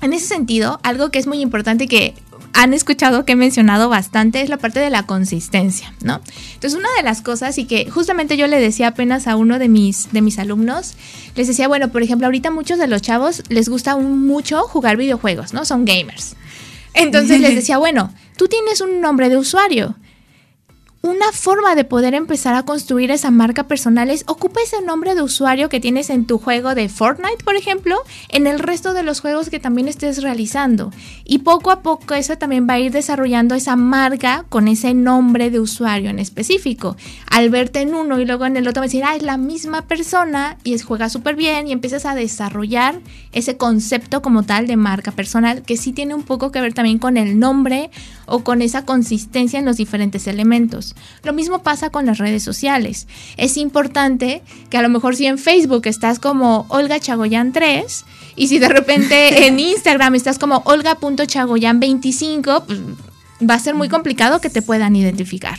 [0.00, 2.14] En ese sentido, algo que es muy importante que
[2.52, 6.20] han escuchado que he mencionado bastante es la parte de la consistencia, ¿no?
[6.54, 9.68] Entonces, una de las cosas y que justamente yo le decía apenas a uno de
[9.68, 10.94] mis, de mis alumnos,
[11.34, 15.52] les decía, bueno, por ejemplo, ahorita muchos de los chavos les gusta mucho jugar videojuegos,
[15.52, 15.64] ¿no?
[15.64, 16.36] Son gamers.
[16.94, 19.94] Entonces les decía, bueno, tú tienes un nombre de usuario
[21.02, 25.22] una forma de poder empezar a construir esa marca personal es ocupa ese nombre de
[25.22, 27.96] usuario que tienes en tu juego de Fortnite, por ejemplo,
[28.28, 30.92] en el resto de los juegos que también estés realizando.
[31.24, 35.50] Y poco a poco eso también va a ir desarrollando esa marca con ese nombre
[35.50, 36.96] de usuario en específico.
[37.28, 39.38] Al verte en uno y luego en el otro va a decir, ah, es la
[39.38, 43.00] misma persona y es, juega súper bien y empiezas a desarrollar
[43.32, 47.00] ese concepto como tal de marca personal que sí tiene un poco que ver también
[47.00, 47.90] con el nombre
[48.26, 50.91] o con esa consistencia en los diferentes elementos.
[51.22, 53.06] Lo mismo pasa con las redes sociales.
[53.36, 58.04] Es importante que a lo mejor si en Facebook estás como Olga Chagoyan 3
[58.36, 62.78] y si de repente en Instagram estás como Olga.chagoyan 25, pues
[63.48, 65.58] va a ser muy complicado que te puedan identificar.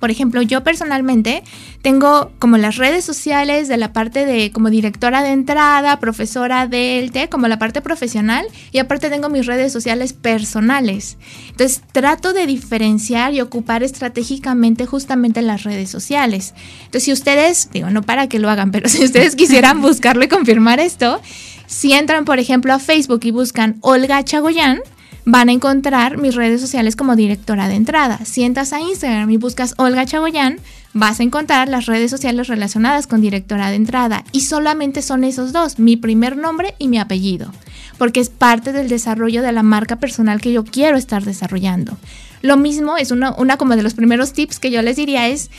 [0.00, 1.42] Por ejemplo, yo personalmente
[1.82, 7.10] tengo como las redes sociales de la parte de como directora de entrada, profesora del
[7.10, 11.16] TEC, como la parte profesional y aparte tengo mis redes sociales personales.
[11.50, 16.54] Entonces trato de diferenciar y ocupar estratégicamente justamente las redes sociales.
[16.78, 20.28] Entonces si ustedes, digo, no para que lo hagan, pero si ustedes quisieran buscarlo y
[20.28, 21.20] confirmar esto,
[21.66, 24.80] si entran por ejemplo a Facebook y buscan Olga Chagoyan,
[25.24, 28.20] van a encontrar mis redes sociales como directora de entrada.
[28.24, 30.58] Si entras a Instagram y buscas Olga Chagoyán,
[30.92, 34.24] vas a encontrar las redes sociales relacionadas con directora de entrada.
[34.32, 37.52] Y solamente son esos dos, mi primer nombre y mi apellido,
[37.98, 41.96] porque es parte del desarrollo de la marca personal que yo quiero estar desarrollando.
[42.42, 45.50] Lo mismo es una, una como de los primeros tips que yo les diría es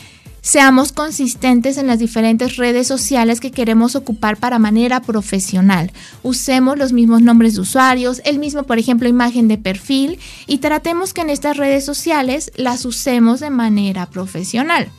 [0.45, 5.91] seamos consistentes en las diferentes redes sociales que queremos ocupar para manera profesional.
[6.21, 11.15] Usemos los mismos nombres de usuarios, el mismo, por ejemplo, imagen de perfil y tratemos
[11.15, 14.91] que en estas redes sociales las usemos de manera profesional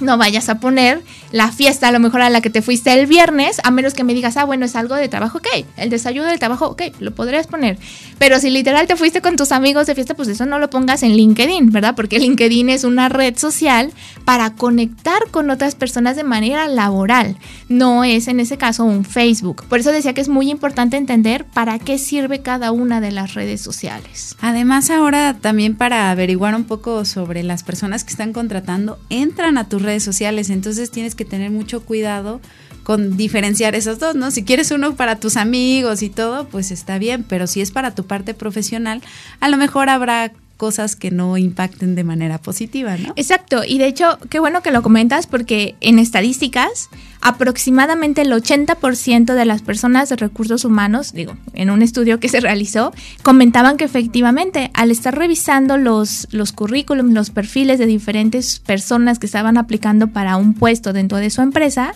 [0.00, 3.06] no vayas a poner la fiesta a lo mejor a la que te fuiste el
[3.06, 6.28] viernes, a menos que me digas, ah, bueno, es algo de trabajo, ok, el desayuno
[6.28, 7.78] del trabajo, ok, lo podrías poner.
[8.18, 11.02] Pero si literal te fuiste con tus amigos de fiesta, pues eso no lo pongas
[11.02, 11.94] en LinkedIn, ¿verdad?
[11.94, 13.92] Porque LinkedIn es una red social
[14.24, 17.36] para conectar con otras personas de manera laboral,
[17.68, 19.64] no es en ese caso un Facebook.
[19.68, 23.34] Por eso decía que es muy importante entender para qué sirve cada una de las
[23.34, 24.36] redes sociales.
[24.40, 29.68] Además, ahora también para averiguar un poco sobre las personas que están contratando, entran a
[29.68, 32.40] tus redes redes sociales, entonces tienes que tener mucho cuidado
[32.82, 34.30] con diferenciar esos dos, ¿no?
[34.30, 37.94] Si quieres uno para tus amigos y todo, pues está bien, pero si es para
[37.94, 39.02] tu parte profesional,
[39.40, 43.14] a lo mejor habrá cosas que no impacten de manera positiva, ¿no?
[43.16, 46.90] Exacto, y de hecho, qué bueno que lo comentas porque en estadísticas,
[47.22, 52.40] aproximadamente el 80% de las personas de recursos humanos, digo, en un estudio que se
[52.40, 52.92] realizó,
[53.22, 59.24] comentaban que efectivamente al estar revisando los, los currículums, los perfiles de diferentes personas que
[59.24, 61.94] estaban aplicando para un puesto dentro de su empresa,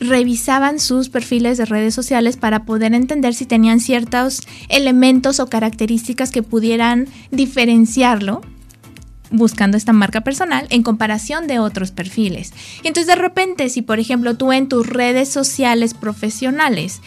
[0.00, 6.30] revisaban sus perfiles de redes sociales para poder entender si tenían ciertos elementos o características
[6.30, 8.40] que pudieran diferenciarlo
[9.30, 12.52] buscando esta marca personal en comparación de otros perfiles.
[12.82, 17.00] Entonces de repente, si por ejemplo tú en tus redes sociales profesionales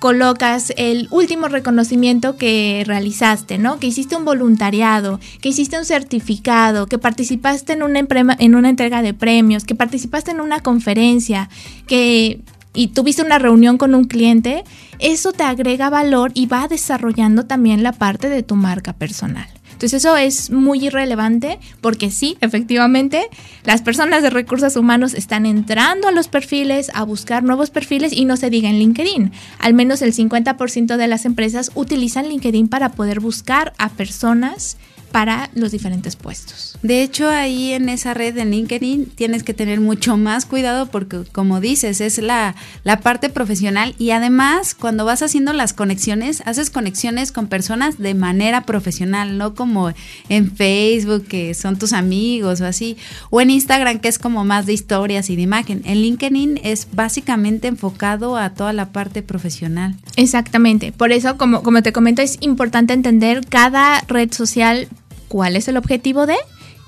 [0.00, 3.78] colocas el último reconocimiento que realizaste, ¿no?
[3.78, 8.00] Que hiciste un voluntariado, que hiciste un certificado, que participaste en una,
[8.38, 11.48] en una entrega de premios, que participaste en una conferencia,
[11.86, 12.40] que
[12.72, 14.64] y tuviste una reunión con un cliente,
[15.00, 19.48] eso te agrega valor y va desarrollando también la parte de tu marca personal.
[19.80, 23.30] Entonces eso es muy irrelevante porque sí, efectivamente,
[23.64, 28.26] las personas de recursos humanos están entrando a los perfiles, a buscar nuevos perfiles y
[28.26, 29.32] no se diga en LinkedIn.
[29.58, 34.76] Al menos el 50% de las empresas utilizan LinkedIn para poder buscar a personas
[35.10, 36.78] para los diferentes puestos.
[36.82, 41.24] De hecho, ahí en esa red de LinkedIn tienes que tener mucho más cuidado porque,
[41.32, 46.70] como dices, es la, la parte profesional y además cuando vas haciendo las conexiones, haces
[46.70, 49.92] conexiones con personas de manera profesional, no como
[50.28, 52.96] en Facebook, que son tus amigos o así,
[53.30, 55.82] o en Instagram, que es como más de historias y de imagen.
[55.84, 59.96] En LinkedIn es básicamente enfocado a toda la parte profesional.
[60.16, 60.92] Exactamente.
[60.92, 64.88] Por eso, como, como te comento, es importante entender cada red social
[65.30, 66.34] cuál es el objetivo de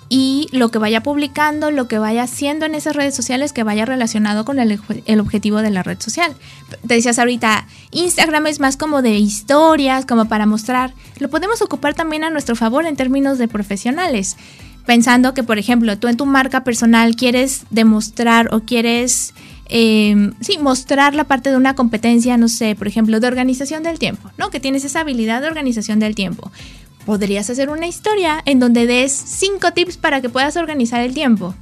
[0.09, 3.87] y lo que vaya publicando, lo que vaya haciendo en esas redes sociales que vaya
[3.87, 4.79] relacionado con el,
[5.21, 6.35] objetivo de la red social.
[6.87, 10.93] Te decías ahorita, Instagram es más como de historias, como para mostrar.
[11.19, 14.37] Lo podemos ocupar también a nuestro favor en términos de profesionales.
[14.85, 19.33] Pensando que, por ejemplo, tú en tu marca personal quieres demostrar o quieres
[19.71, 23.99] eh, sí, mostrar la parte de una competencia, no sé, por ejemplo, de organización del
[23.99, 24.51] tiempo, ¿no?
[24.51, 26.51] Que tienes esa habilidad de organización del tiempo
[27.05, 31.55] podrías hacer una historia en donde des cinco tips para que puedas organizar el tiempo.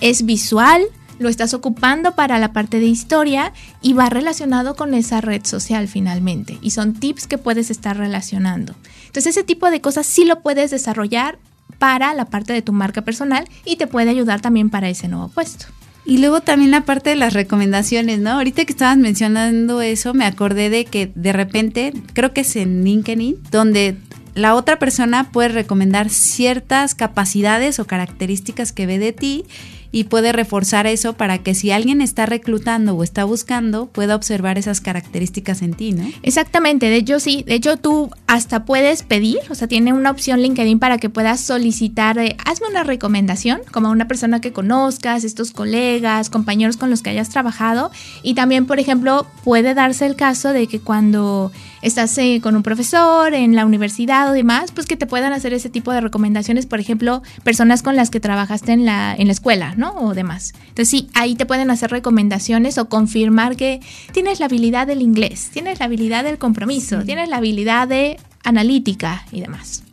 [0.00, 0.82] Es visual,
[1.18, 5.88] lo estás ocupando para la parte de historia y va relacionado con esa red social
[5.88, 6.58] finalmente.
[6.60, 8.74] Y son tips que puedes estar relacionando.
[9.06, 11.38] Entonces ese tipo de cosas sí lo puedes desarrollar
[11.78, 15.28] para la parte de tu marca personal y te puede ayudar también para ese nuevo
[15.28, 15.66] puesto.
[16.04, 18.30] Y luego también la parte de las recomendaciones, ¿no?
[18.30, 22.84] Ahorita que estabas mencionando eso, me acordé de que de repente, creo que es en
[22.84, 23.96] LinkedIn, donde
[24.36, 29.44] la otra persona puede recomendar ciertas capacidades o características que ve de ti
[29.92, 34.58] y puede reforzar eso para que si alguien está reclutando o está buscando, pueda observar
[34.58, 36.06] esas características en ti, ¿no?
[36.22, 40.42] Exactamente, de hecho sí, de hecho tú hasta puedes pedir, o sea, tiene una opción
[40.42, 46.28] LinkedIn para que puedas solicitar, hazme una recomendación, como una persona que conozcas, estos colegas,
[46.28, 47.90] compañeros con los que hayas trabajado,
[48.22, 51.52] y también, por ejemplo, puede darse el caso de que cuando
[51.86, 55.52] estás eh, con un profesor en la universidad o demás, pues que te puedan hacer
[55.54, 59.32] ese tipo de recomendaciones, por ejemplo, personas con las que trabajaste en la, en la
[59.32, 59.92] escuela, ¿no?
[59.92, 60.52] O demás.
[60.68, 63.80] Entonces sí, ahí te pueden hacer recomendaciones o confirmar que
[64.12, 69.24] tienes la habilidad del inglés, tienes la habilidad del compromiso, tienes la habilidad de analítica
[69.30, 69.85] y demás.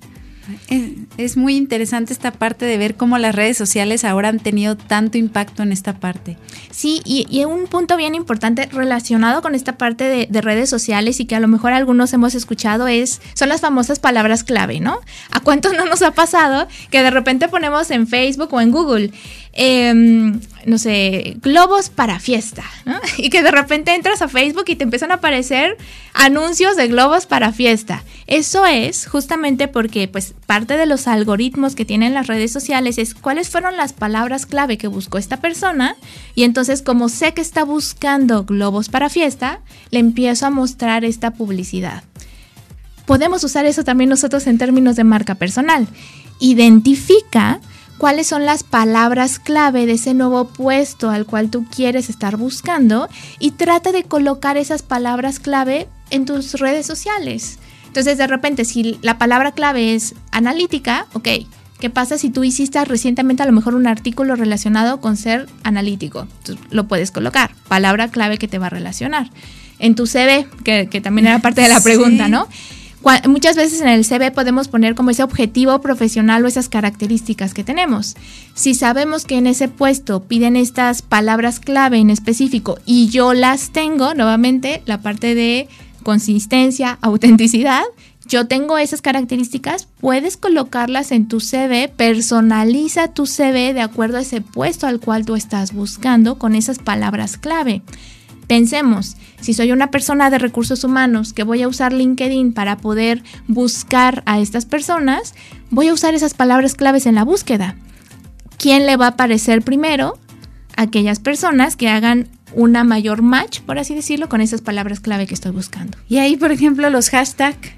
[1.18, 5.18] Es, muy interesante esta parte de ver cómo las redes sociales ahora han tenido tanto
[5.18, 6.38] impacto en esta parte.
[6.72, 11.26] Sí, y, un punto bien importante relacionado con esta parte de, de, redes sociales y
[11.26, 15.00] que a lo mejor algunos hemos escuchado es, son las famosas palabras clave, ¿no?
[15.32, 19.12] ¿A cuántos no nos ha pasado que de repente ponemos en Facebook o en Google
[19.56, 23.00] Em, no sé, globos para fiesta, ¿no?
[23.18, 25.78] Y que de repente entras a Facebook y te empiezan a aparecer
[26.16, 28.04] anuncios de globos para fiesta.
[28.26, 33.14] Eso es justamente porque, pues, parte de los algoritmos que tienen las redes sociales es
[33.14, 35.98] cuáles fueron las palabras clave que buscó esta persona.
[36.34, 39.60] Y entonces, como sé que está buscando globos para fiesta,
[39.92, 42.04] le empiezo a mostrar esta publicidad.
[43.06, 45.88] Podemos usar eso también nosotros en términos de marca personal.
[46.40, 47.60] Identifica
[47.98, 53.08] cuáles son las palabras clave de ese nuevo puesto al cual tú quieres estar buscando
[53.40, 57.60] y trata de colocar esas palabras clave en tus redes sociales.
[57.88, 61.28] Entonces, de repente, si la palabra clave es analítica, ok,
[61.80, 66.28] ¿qué pasa si tú hiciste recientemente a lo mejor un artículo relacionado con ser analítico?
[66.72, 69.30] lo puedes colocar, palabra clave que te va a relacionar.
[69.80, 72.48] En tu CV, que, también era parte de la pregunta, ¿no?
[73.28, 77.64] Muchas veces en el CV podemos poner como ese objetivo profesional o esas características que
[77.64, 78.16] tenemos.
[78.54, 83.72] Si sabemos que en ese puesto piden estas palabras clave en específico y yo las
[83.72, 85.68] tengo, nuevamente la parte de
[86.04, 87.84] consistencia, autenticidad,
[88.26, 94.22] yo tengo esas características, puedes colocarlas en tu CV, personaliza tu CV de acuerdo a
[94.22, 97.82] ese puesto al cual tú estás buscando con esas palabras clave.
[98.48, 103.24] Pensemos, si soy una persona de recursos humanos que voy a usar LinkedIn para poder
[103.48, 105.34] buscar a estas personas,
[105.70, 107.76] voy a usar esas palabras claves en la búsqueda.
[108.58, 110.18] ¿Quién le va a aparecer primero?
[110.76, 115.34] Aquellas personas que hagan una mayor match, por así decirlo, con esas palabras clave que
[115.34, 115.98] estoy buscando.
[116.08, 117.72] Y ahí, por ejemplo, los hashtags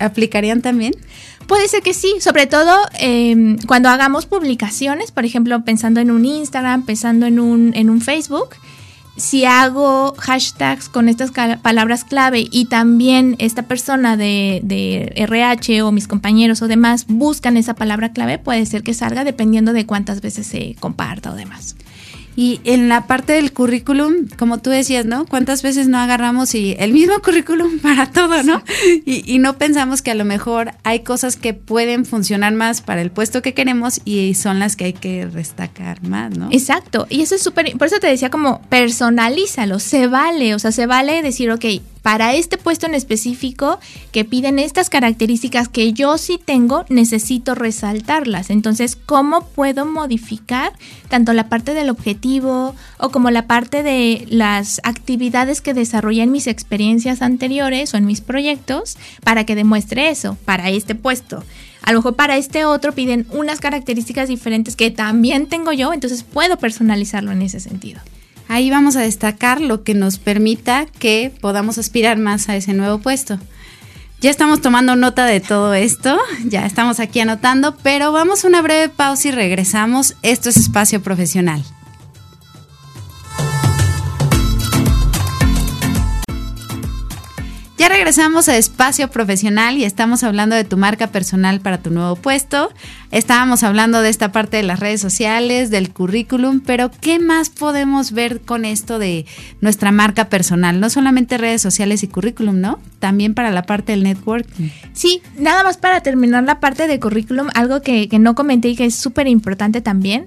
[0.00, 0.94] aplicarían también.
[1.46, 6.24] Puede ser que sí, sobre todo em, cuando hagamos publicaciones, por ejemplo, pensando en un
[6.24, 8.56] Instagram, pensando en un, en un Facebook
[9.16, 11.30] si hago hashtags con estas
[11.62, 17.56] palabras clave y también esta persona de, de, RH o mis compañeros o demás buscan
[17.56, 21.76] esa palabra clave, puede ser que salga dependiendo de cuántas veces se comparta o demás.
[22.36, 25.26] Y en la parte del currículum, como tú decías, ¿no?
[25.26, 28.62] ¿Cuántas veces no agarramos y el mismo currículum para todo, ¿no?
[29.04, 33.02] Y, y, no pensamos que a lo mejor hay cosas que pueden funcionar más para
[33.02, 36.48] el puesto que queremos y son las que hay que destacar más, ¿no?
[36.50, 37.06] Exacto.
[37.08, 40.86] Y eso es súper, por eso te decía como personalízalo, se vale, o sea, se
[40.86, 41.64] vale decir, ok,
[42.04, 43.80] para este puesto en específico
[44.12, 48.50] que piden estas características que yo sí tengo, necesito resaltarlas.
[48.50, 50.74] Entonces, ¿cómo puedo modificar
[51.08, 56.30] tanto la parte del objetivo o como la parte de las actividades que desarrollé en
[56.30, 61.42] mis experiencias anteriores o en mis proyectos para que demuestre eso para este puesto?
[61.80, 66.22] A lo mejor para este otro piden unas características diferentes que también tengo yo, entonces
[66.22, 68.02] puedo personalizarlo en ese sentido.
[68.48, 72.98] Ahí vamos a destacar lo que nos permita que podamos aspirar más a ese nuevo
[72.98, 73.38] puesto.
[74.20, 78.62] Ya estamos tomando nota de todo esto, ya estamos aquí anotando, pero vamos a una
[78.62, 80.16] breve pausa y regresamos.
[80.22, 81.62] Esto es Espacio Profesional.
[87.84, 92.16] Ya regresamos a Espacio Profesional y estamos hablando de tu marca personal para tu nuevo
[92.16, 92.72] puesto.
[93.10, 98.12] Estábamos hablando de esta parte de las redes sociales, del currículum, pero ¿qué más podemos
[98.12, 99.26] ver con esto de
[99.60, 100.80] nuestra marca personal?
[100.80, 102.78] No solamente redes sociales y currículum, ¿no?
[103.00, 104.70] También para la parte del networking.
[104.94, 108.76] Sí, nada más para terminar la parte de currículum, algo que, que no comenté y
[108.76, 110.26] que es súper importante también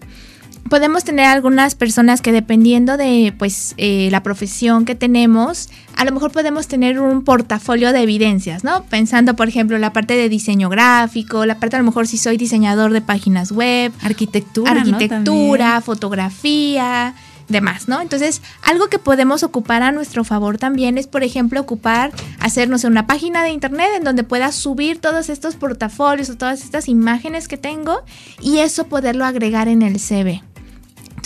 [0.69, 6.11] podemos tener algunas personas que dependiendo de pues eh, la profesión que tenemos, a lo
[6.11, 8.83] mejor podemos tener un portafolio de evidencias, ¿no?
[8.85, 12.37] Pensando, por ejemplo, la parte de diseño gráfico, la parte a lo mejor si soy
[12.37, 17.13] diseñador de páginas web, arquitectura, arquitectura, fotografía,
[17.47, 18.01] demás, ¿no?
[18.01, 23.07] Entonces, algo que podemos ocupar a nuestro favor también es, por ejemplo, ocupar, hacernos una
[23.07, 27.57] página de internet en donde pueda subir todos estos portafolios o todas estas imágenes que
[27.57, 28.01] tengo
[28.41, 30.43] y eso poderlo agregar en el CV.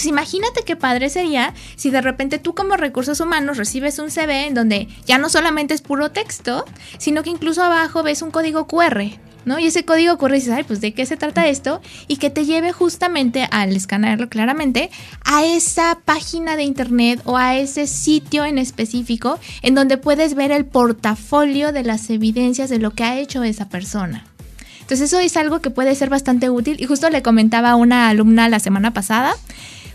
[0.05, 4.53] Imagínate qué padre sería si de repente tú como recursos humanos recibes un CV en
[4.53, 6.65] donde ya no solamente es puro texto,
[6.97, 9.03] sino que incluso abajo ves un código QR,
[9.45, 9.59] ¿no?
[9.59, 12.45] Y ese código QR dices, ay, pues de qué se trata esto, y que te
[12.45, 14.89] lleve justamente al escanearlo claramente
[15.23, 20.51] a esa página de internet o a ese sitio en específico en donde puedes ver
[20.51, 24.25] el portafolio de las evidencias de lo que ha hecho esa persona.
[24.81, 28.09] Entonces eso es algo que puede ser bastante útil y justo le comentaba a una
[28.09, 29.35] alumna la semana pasada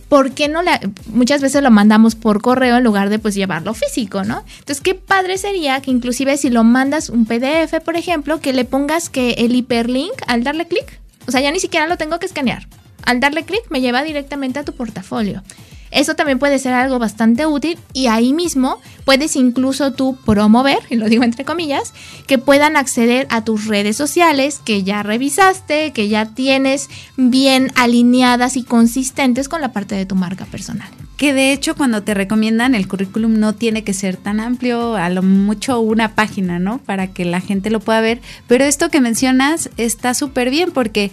[0.09, 3.75] ¿por qué no la, muchas veces lo mandamos por correo en lugar de pues llevarlo
[3.75, 4.45] físico, ¿no?
[4.59, 8.65] Entonces, qué padre sería que inclusive si lo mandas un PDF, por ejemplo, que le
[8.65, 12.27] pongas que el hiperlink al darle clic, o sea, ya ni siquiera lo tengo que
[12.27, 12.67] escanear.
[13.05, 15.43] Al darle clic me lleva directamente a tu portafolio.
[15.91, 20.97] Eso también puede ser algo bastante útil y ahí mismo puedes incluso tú promover, y
[20.97, 21.95] lo digo entre comillas,
[22.27, 28.57] que puedan acceder a tus redes sociales que ya revisaste, que ya tienes bien alineadas
[28.57, 30.89] y consistentes con la parte de tu marca personal.
[31.17, 35.09] Que de hecho cuando te recomiendan el currículum no tiene que ser tan amplio, a
[35.09, 36.79] lo mucho una página, ¿no?
[36.79, 38.21] Para que la gente lo pueda ver.
[38.47, 41.11] Pero esto que mencionas está súper bien porque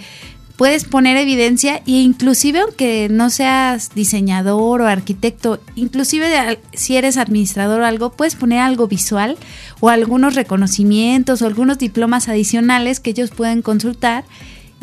[0.57, 7.81] puedes poner evidencia e inclusive aunque no seas diseñador o arquitecto, inclusive si eres administrador
[7.81, 9.37] o algo, puedes poner algo visual
[9.79, 14.25] o algunos reconocimientos o algunos diplomas adicionales que ellos pueden consultar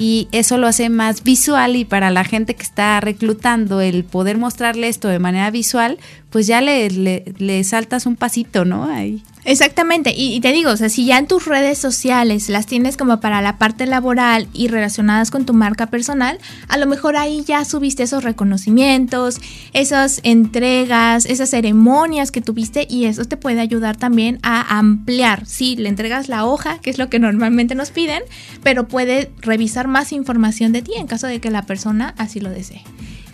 [0.00, 4.38] y eso lo hace más visual y para la gente que está reclutando el poder
[4.38, 5.98] mostrarle esto de manera visual,
[6.30, 8.84] pues ya le, le, saltas un pasito, ¿no?
[8.84, 9.22] Ahí.
[9.44, 13.20] Exactamente, y, te digo, o sea, si ya en tus redes sociales las tienes como
[13.20, 16.38] para la parte laboral y relacionadas con tu marca personal,
[16.68, 19.40] a lo mejor ahí ya subiste esos reconocimientos,
[19.72, 25.46] esas entregas, esas ceremonias que tuviste y eso te puede ayudar también a ampliar.
[25.46, 28.22] Sí, le entregas la hoja, que es lo que normalmente nos piden,
[28.62, 32.50] pero puede revisar más información de ti en caso de que la persona así lo
[32.50, 32.82] desee.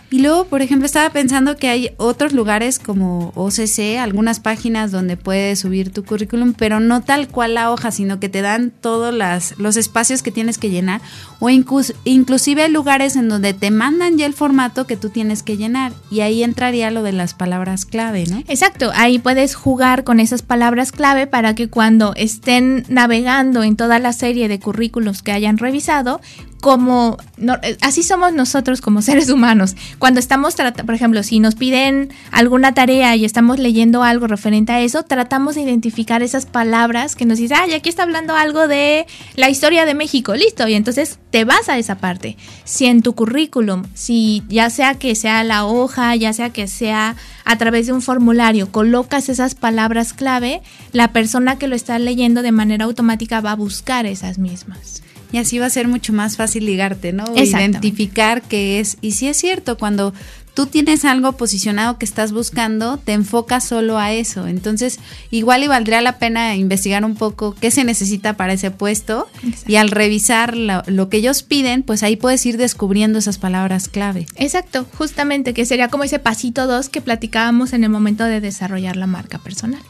[0.09, 5.17] Y luego, por ejemplo, estaba pensando que hay otros lugares como OCC, algunas páginas donde
[5.17, 9.13] puedes subir tu currículum, pero no tal cual la hoja, sino que te dan todos
[9.57, 11.01] los espacios que tienes que llenar.
[11.39, 15.57] O inclusive hay lugares en donde te mandan ya el formato que tú tienes que
[15.57, 15.91] llenar.
[16.09, 18.43] Y ahí entraría lo de las palabras clave, ¿no?
[18.47, 23.99] Exacto, ahí puedes jugar con esas palabras clave para que cuando estén navegando en toda
[23.99, 26.21] la serie de currículos que hayan revisado,
[26.61, 27.17] como
[27.61, 29.75] eh, así somos nosotros como seres humanos.
[29.99, 30.55] Cuando estamos,
[30.85, 35.55] por ejemplo, si nos piden alguna tarea y estamos leyendo algo referente a eso, tratamos
[35.55, 39.05] de identificar esas palabras que nos dicen, ay, aquí está hablando algo de
[39.35, 42.37] la historia de México, listo, y entonces te vas a esa parte.
[42.63, 47.15] Si en tu currículum, si ya sea que sea la hoja, ya sea que sea
[47.45, 52.41] a través de un formulario, colocas esas palabras clave, la persona que lo está leyendo
[52.41, 55.03] de manera automática va a buscar esas mismas.
[55.31, 57.25] Y así va a ser mucho más fácil ligarte, ¿no?
[57.35, 58.97] Identificar qué es.
[59.01, 60.13] Y si es cierto, cuando
[60.57, 64.47] tú tienes algo posicionado que estás buscando, te enfocas solo a eso.
[64.47, 64.99] Entonces,
[65.29, 69.27] igual y valdría la pena investigar un poco qué se necesita para ese puesto
[69.67, 74.25] y al revisar lo, que ellos piden, pues ahí puedes ir descubriendo esas palabras clave.
[74.35, 78.95] Exacto, justamente, que sería como ese pasito dos que platicábamos en el momento de desarrollar
[78.95, 79.83] la marca personal.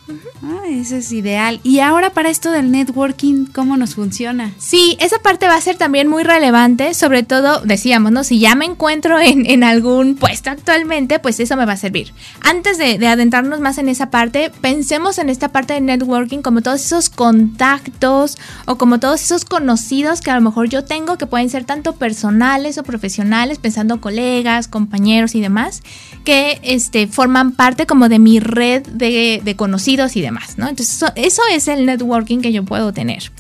[0.44, 1.62] Ah, eso es ideal.
[1.64, 4.52] Y ahora para esto del networking, ¿cómo nos funciona?
[4.58, 8.26] Sí, esa parte va a ser también muy relevante, sobre todo, decíamos, ¿no?
[8.26, 12.14] Si ya me encuentro en, en algún puesto actualmente, pues eso me va a servir.
[12.42, 16.84] Antes de, adentrarnos más en esa parte, pensemos en esta parte de networking como todos
[16.84, 21.50] esos contactos o como todos esos conocidos que a lo mejor yo tengo que pueden
[21.50, 25.84] ser tanto personales o profesionales, pensando colegas, compañeros y demás,
[26.24, 30.68] que este, forman parte como de mi red de, conocidos y demás, ¿no?
[30.68, 33.32] Entonces eso, eso es el networking que yo puedo tener.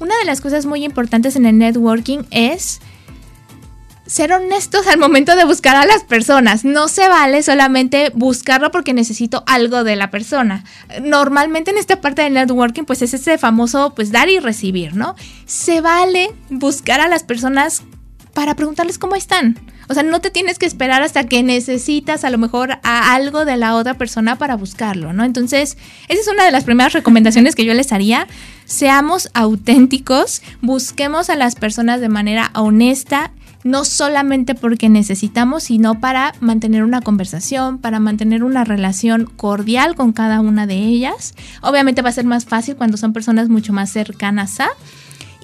[0.00, 2.80] Una de las cosas muy importantes en el networking es
[4.06, 6.64] ser honestos al momento de buscar a las personas.
[6.64, 10.64] No se vale solamente buscarlo porque necesito algo de la persona.
[11.02, 15.14] Normalmente en esta parte del networking, pues es ese famoso, pues dar y recibir, ¿no?
[15.46, 17.82] Se vale buscar a las personas
[18.34, 19.58] para preguntarles cómo están.
[19.88, 23.44] O sea, no te tienes que esperar hasta que necesitas a lo mejor a algo
[23.44, 25.24] de la otra persona para buscarlo, ¿no?
[25.24, 25.76] Entonces,
[26.08, 28.26] esa es una de las primeras recomendaciones que yo les haría.
[28.64, 33.32] Seamos auténticos, busquemos a las personas de manera honesta
[33.64, 40.12] no solamente porque necesitamos, sino para mantener una conversación, para mantener una relación cordial con
[40.12, 41.34] cada una de ellas.
[41.60, 44.68] Obviamente va a ser más fácil cuando son personas mucho más cercanas a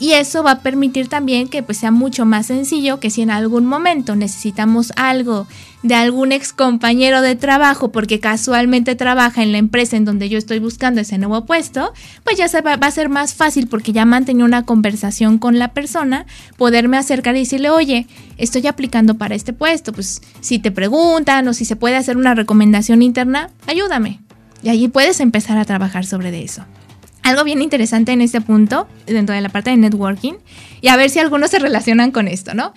[0.01, 3.31] y eso va a permitir también que pues sea mucho más sencillo que si en
[3.31, 5.47] algún momento necesitamos algo
[5.83, 10.39] de algún ex compañero de trabajo porque casualmente trabaja en la empresa en donde yo
[10.39, 11.93] estoy buscando ese nuevo puesto,
[12.25, 15.73] pues ya se va, a ser más fácil porque ya mantenía una conversación con la
[15.73, 16.27] persona,
[16.57, 18.07] poderme acercar y decirle, oye,
[18.39, 22.35] estoy aplicando para este puesto, pues si te preguntan o si se puede hacer una
[22.35, 24.21] recomendación interna, ayúdame.
[24.63, 26.65] Y allí puedes empezar a trabajar sobre eso
[27.23, 30.35] algo bien interesante en este punto, dentro de la parte de networking,
[30.81, 32.73] y a ver si algunos se relacionan con esto, ¿no?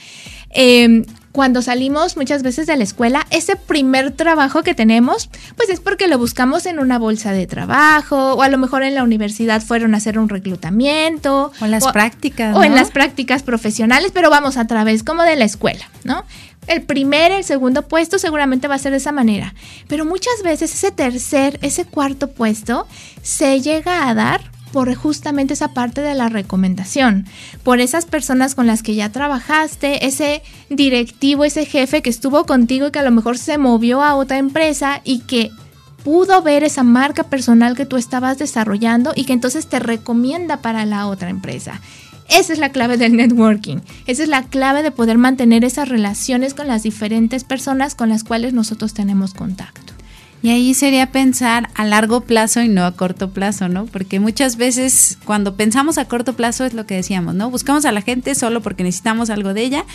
[0.49, 5.79] Em, cuando salimos muchas veces de la escuela, ese primer trabajo que tenemos, pues es
[5.79, 9.61] porque lo buscamos en una bolsa de trabajo o a lo mejor en la universidad
[9.61, 11.53] fueron a hacer un reclutamiento.
[11.61, 12.55] O en las prácticas.
[12.55, 16.25] O en las prácticas profesionales, pero vamos a través como de la escuela, ¿no?
[16.71, 19.53] El primer, el segundo puesto seguramente va a ser de esa manera.
[19.89, 22.87] Pero muchas veces ese tercer, ese cuarto puesto
[23.21, 24.39] se llega a dar
[24.71, 27.25] por justamente esa parte de la recomendación,
[27.63, 32.87] por esas personas con las que ya trabajaste, ese directivo, ese jefe que estuvo contigo
[32.87, 35.51] y que a lo mejor se movió a otra empresa y que
[36.05, 40.85] pudo ver esa marca personal que tú estabas desarrollando y que entonces te recomienda para
[40.85, 41.81] la otra empresa.
[42.31, 43.79] Esa es la clave del networking.
[44.07, 48.23] Esa es la clave de poder mantener esas relaciones con las diferentes personas con las
[48.23, 49.93] cuales nosotros tenemos contacto.
[50.41, 53.85] Y ahí sería pensar a largo plazo y no a corto plazo, ¿no?
[53.85, 57.51] Porque muchas veces cuando pensamos a corto plazo es lo que decíamos, ¿no?
[57.51, 59.85] Buscamos a la gente solo porque necesitamos algo de ella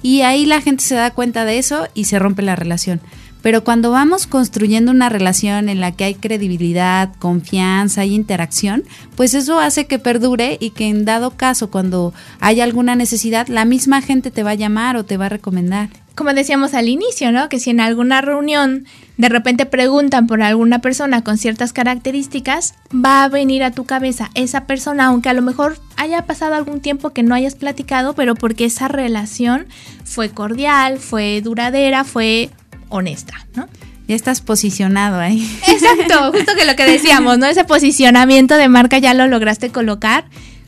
[0.00, 3.00] y ahí la gente se da cuenta de eso y se rompe la relación.
[3.42, 8.84] Pero cuando vamos construyendo una relación en la que hay credibilidad, confianza y interacción,
[9.16, 13.64] pues eso hace que perdure y que en dado caso, cuando haya alguna necesidad, la
[13.64, 15.88] misma gente te va a llamar o te va a recomendar.
[16.14, 17.48] Como decíamos al inicio, ¿no?
[17.48, 18.84] Que si en alguna reunión
[19.16, 24.30] de repente preguntan por alguna persona con ciertas características, va a venir a tu cabeza
[24.34, 28.34] esa persona, aunque a lo mejor haya pasado algún tiempo que no hayas platicado, pero
[28.34, 29.66] porque esa relación
[30.04, 32.50] fue cordial, fue duradera, fue
[32.90, 33.68] honesta, ¿no?
[34.06, 35.48] Ya estás posicionado ahí.
[35.68, 37.46] Exacto, justo que lo que decíamos, ¿no?
[37.46, 40.24] Ese posicionamiento de marca ya lo lograste colocar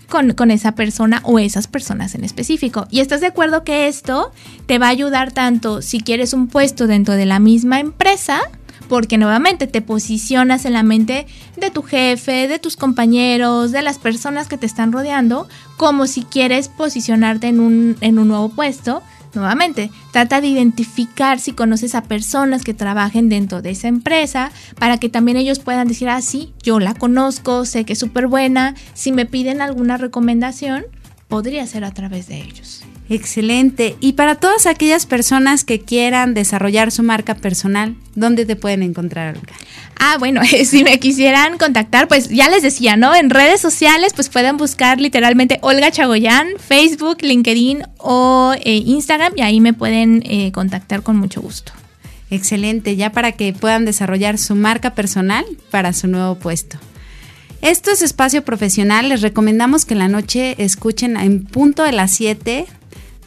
[0.09, 2.87] con, con, esa persona o esas personas en específico.
[2.91, 4.33] Y estás de acuerdo que esto
[4.67, 8.41] te va a ayudar tanto si quieres un puesto dentro de la misma empresa,
[8.89, 13.99] porque nuevamente te posicionas en la mente de tu jefe, de tus compañeros, de las
[13.99, 15.49] personas que te están rodeando,
[15.79, 19.03] como si quieres posicionarte en un, en un nuevo puesto
[19.35, 24.99] Nuevamente, trata de identificar si conoces a personas que trabajen dentro de esa empresa para
[24.99, 28.75] que también ellos puedan decir, ah, sí, yo la conozco, sé que es súper buena,
[28.93, 30.85] si me piden alguna recomendación,
[31.29, 32.85] podría ser a través de ellos.
[33.15, 33.95] Excelente.
[34.01, 39.37] Y para todas aquellas personas que quieran desarrollar su marca personal, ¿dónde te pueden encontrar,
[39.37, 39.53] Olga?
[40.01, 43.15] Ah, bueno, si me quisieran contactar, pues ya les decía, ¿no?
[43.15, 49.43] En redes sociales, pues pueden buscar literalmente Olga Chagoyán, Facebook, LinkedIn o eh, Instagram y
[49.43, 51.73] ahí me pueden eh, contactar con mucho gusto.
[52.31, 56.79] Excelente, ya para que puedan desarrollar su marca personal para su nuevo puesto.
[57.61, 59.11] Esto es espacio profesional.
[59.11, 62.67] Les recomendamos que en la noche escuchen en punto de las 7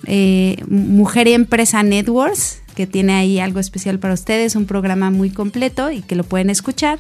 [0.06, 5.30] eh, Mujer y Empresa Networks, que tiene ahí algo especial para ustedes, un programa muy
[5.30, 7.00] completo y que lo pueden escuchar.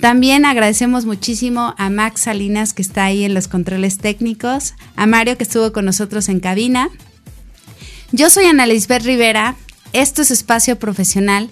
[0.00, 5.36] También agradecemos muchísimo a Max Salinas que está ahí en los controles técnicos, a Mario
[5.36, 6.90] que estuvo con nosotros en cabina.
[8.12, 9.56] Yo soy Ana Lisbeth Rivera,
[9.92, 11.50] esto es Espacio Profesional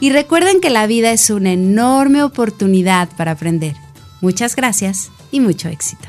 [0.00, 3.74] y recuerden que la vida es una enorme oportunidad para aprender.
[4.20, 6.08] Muchas gracias y mucho éxito.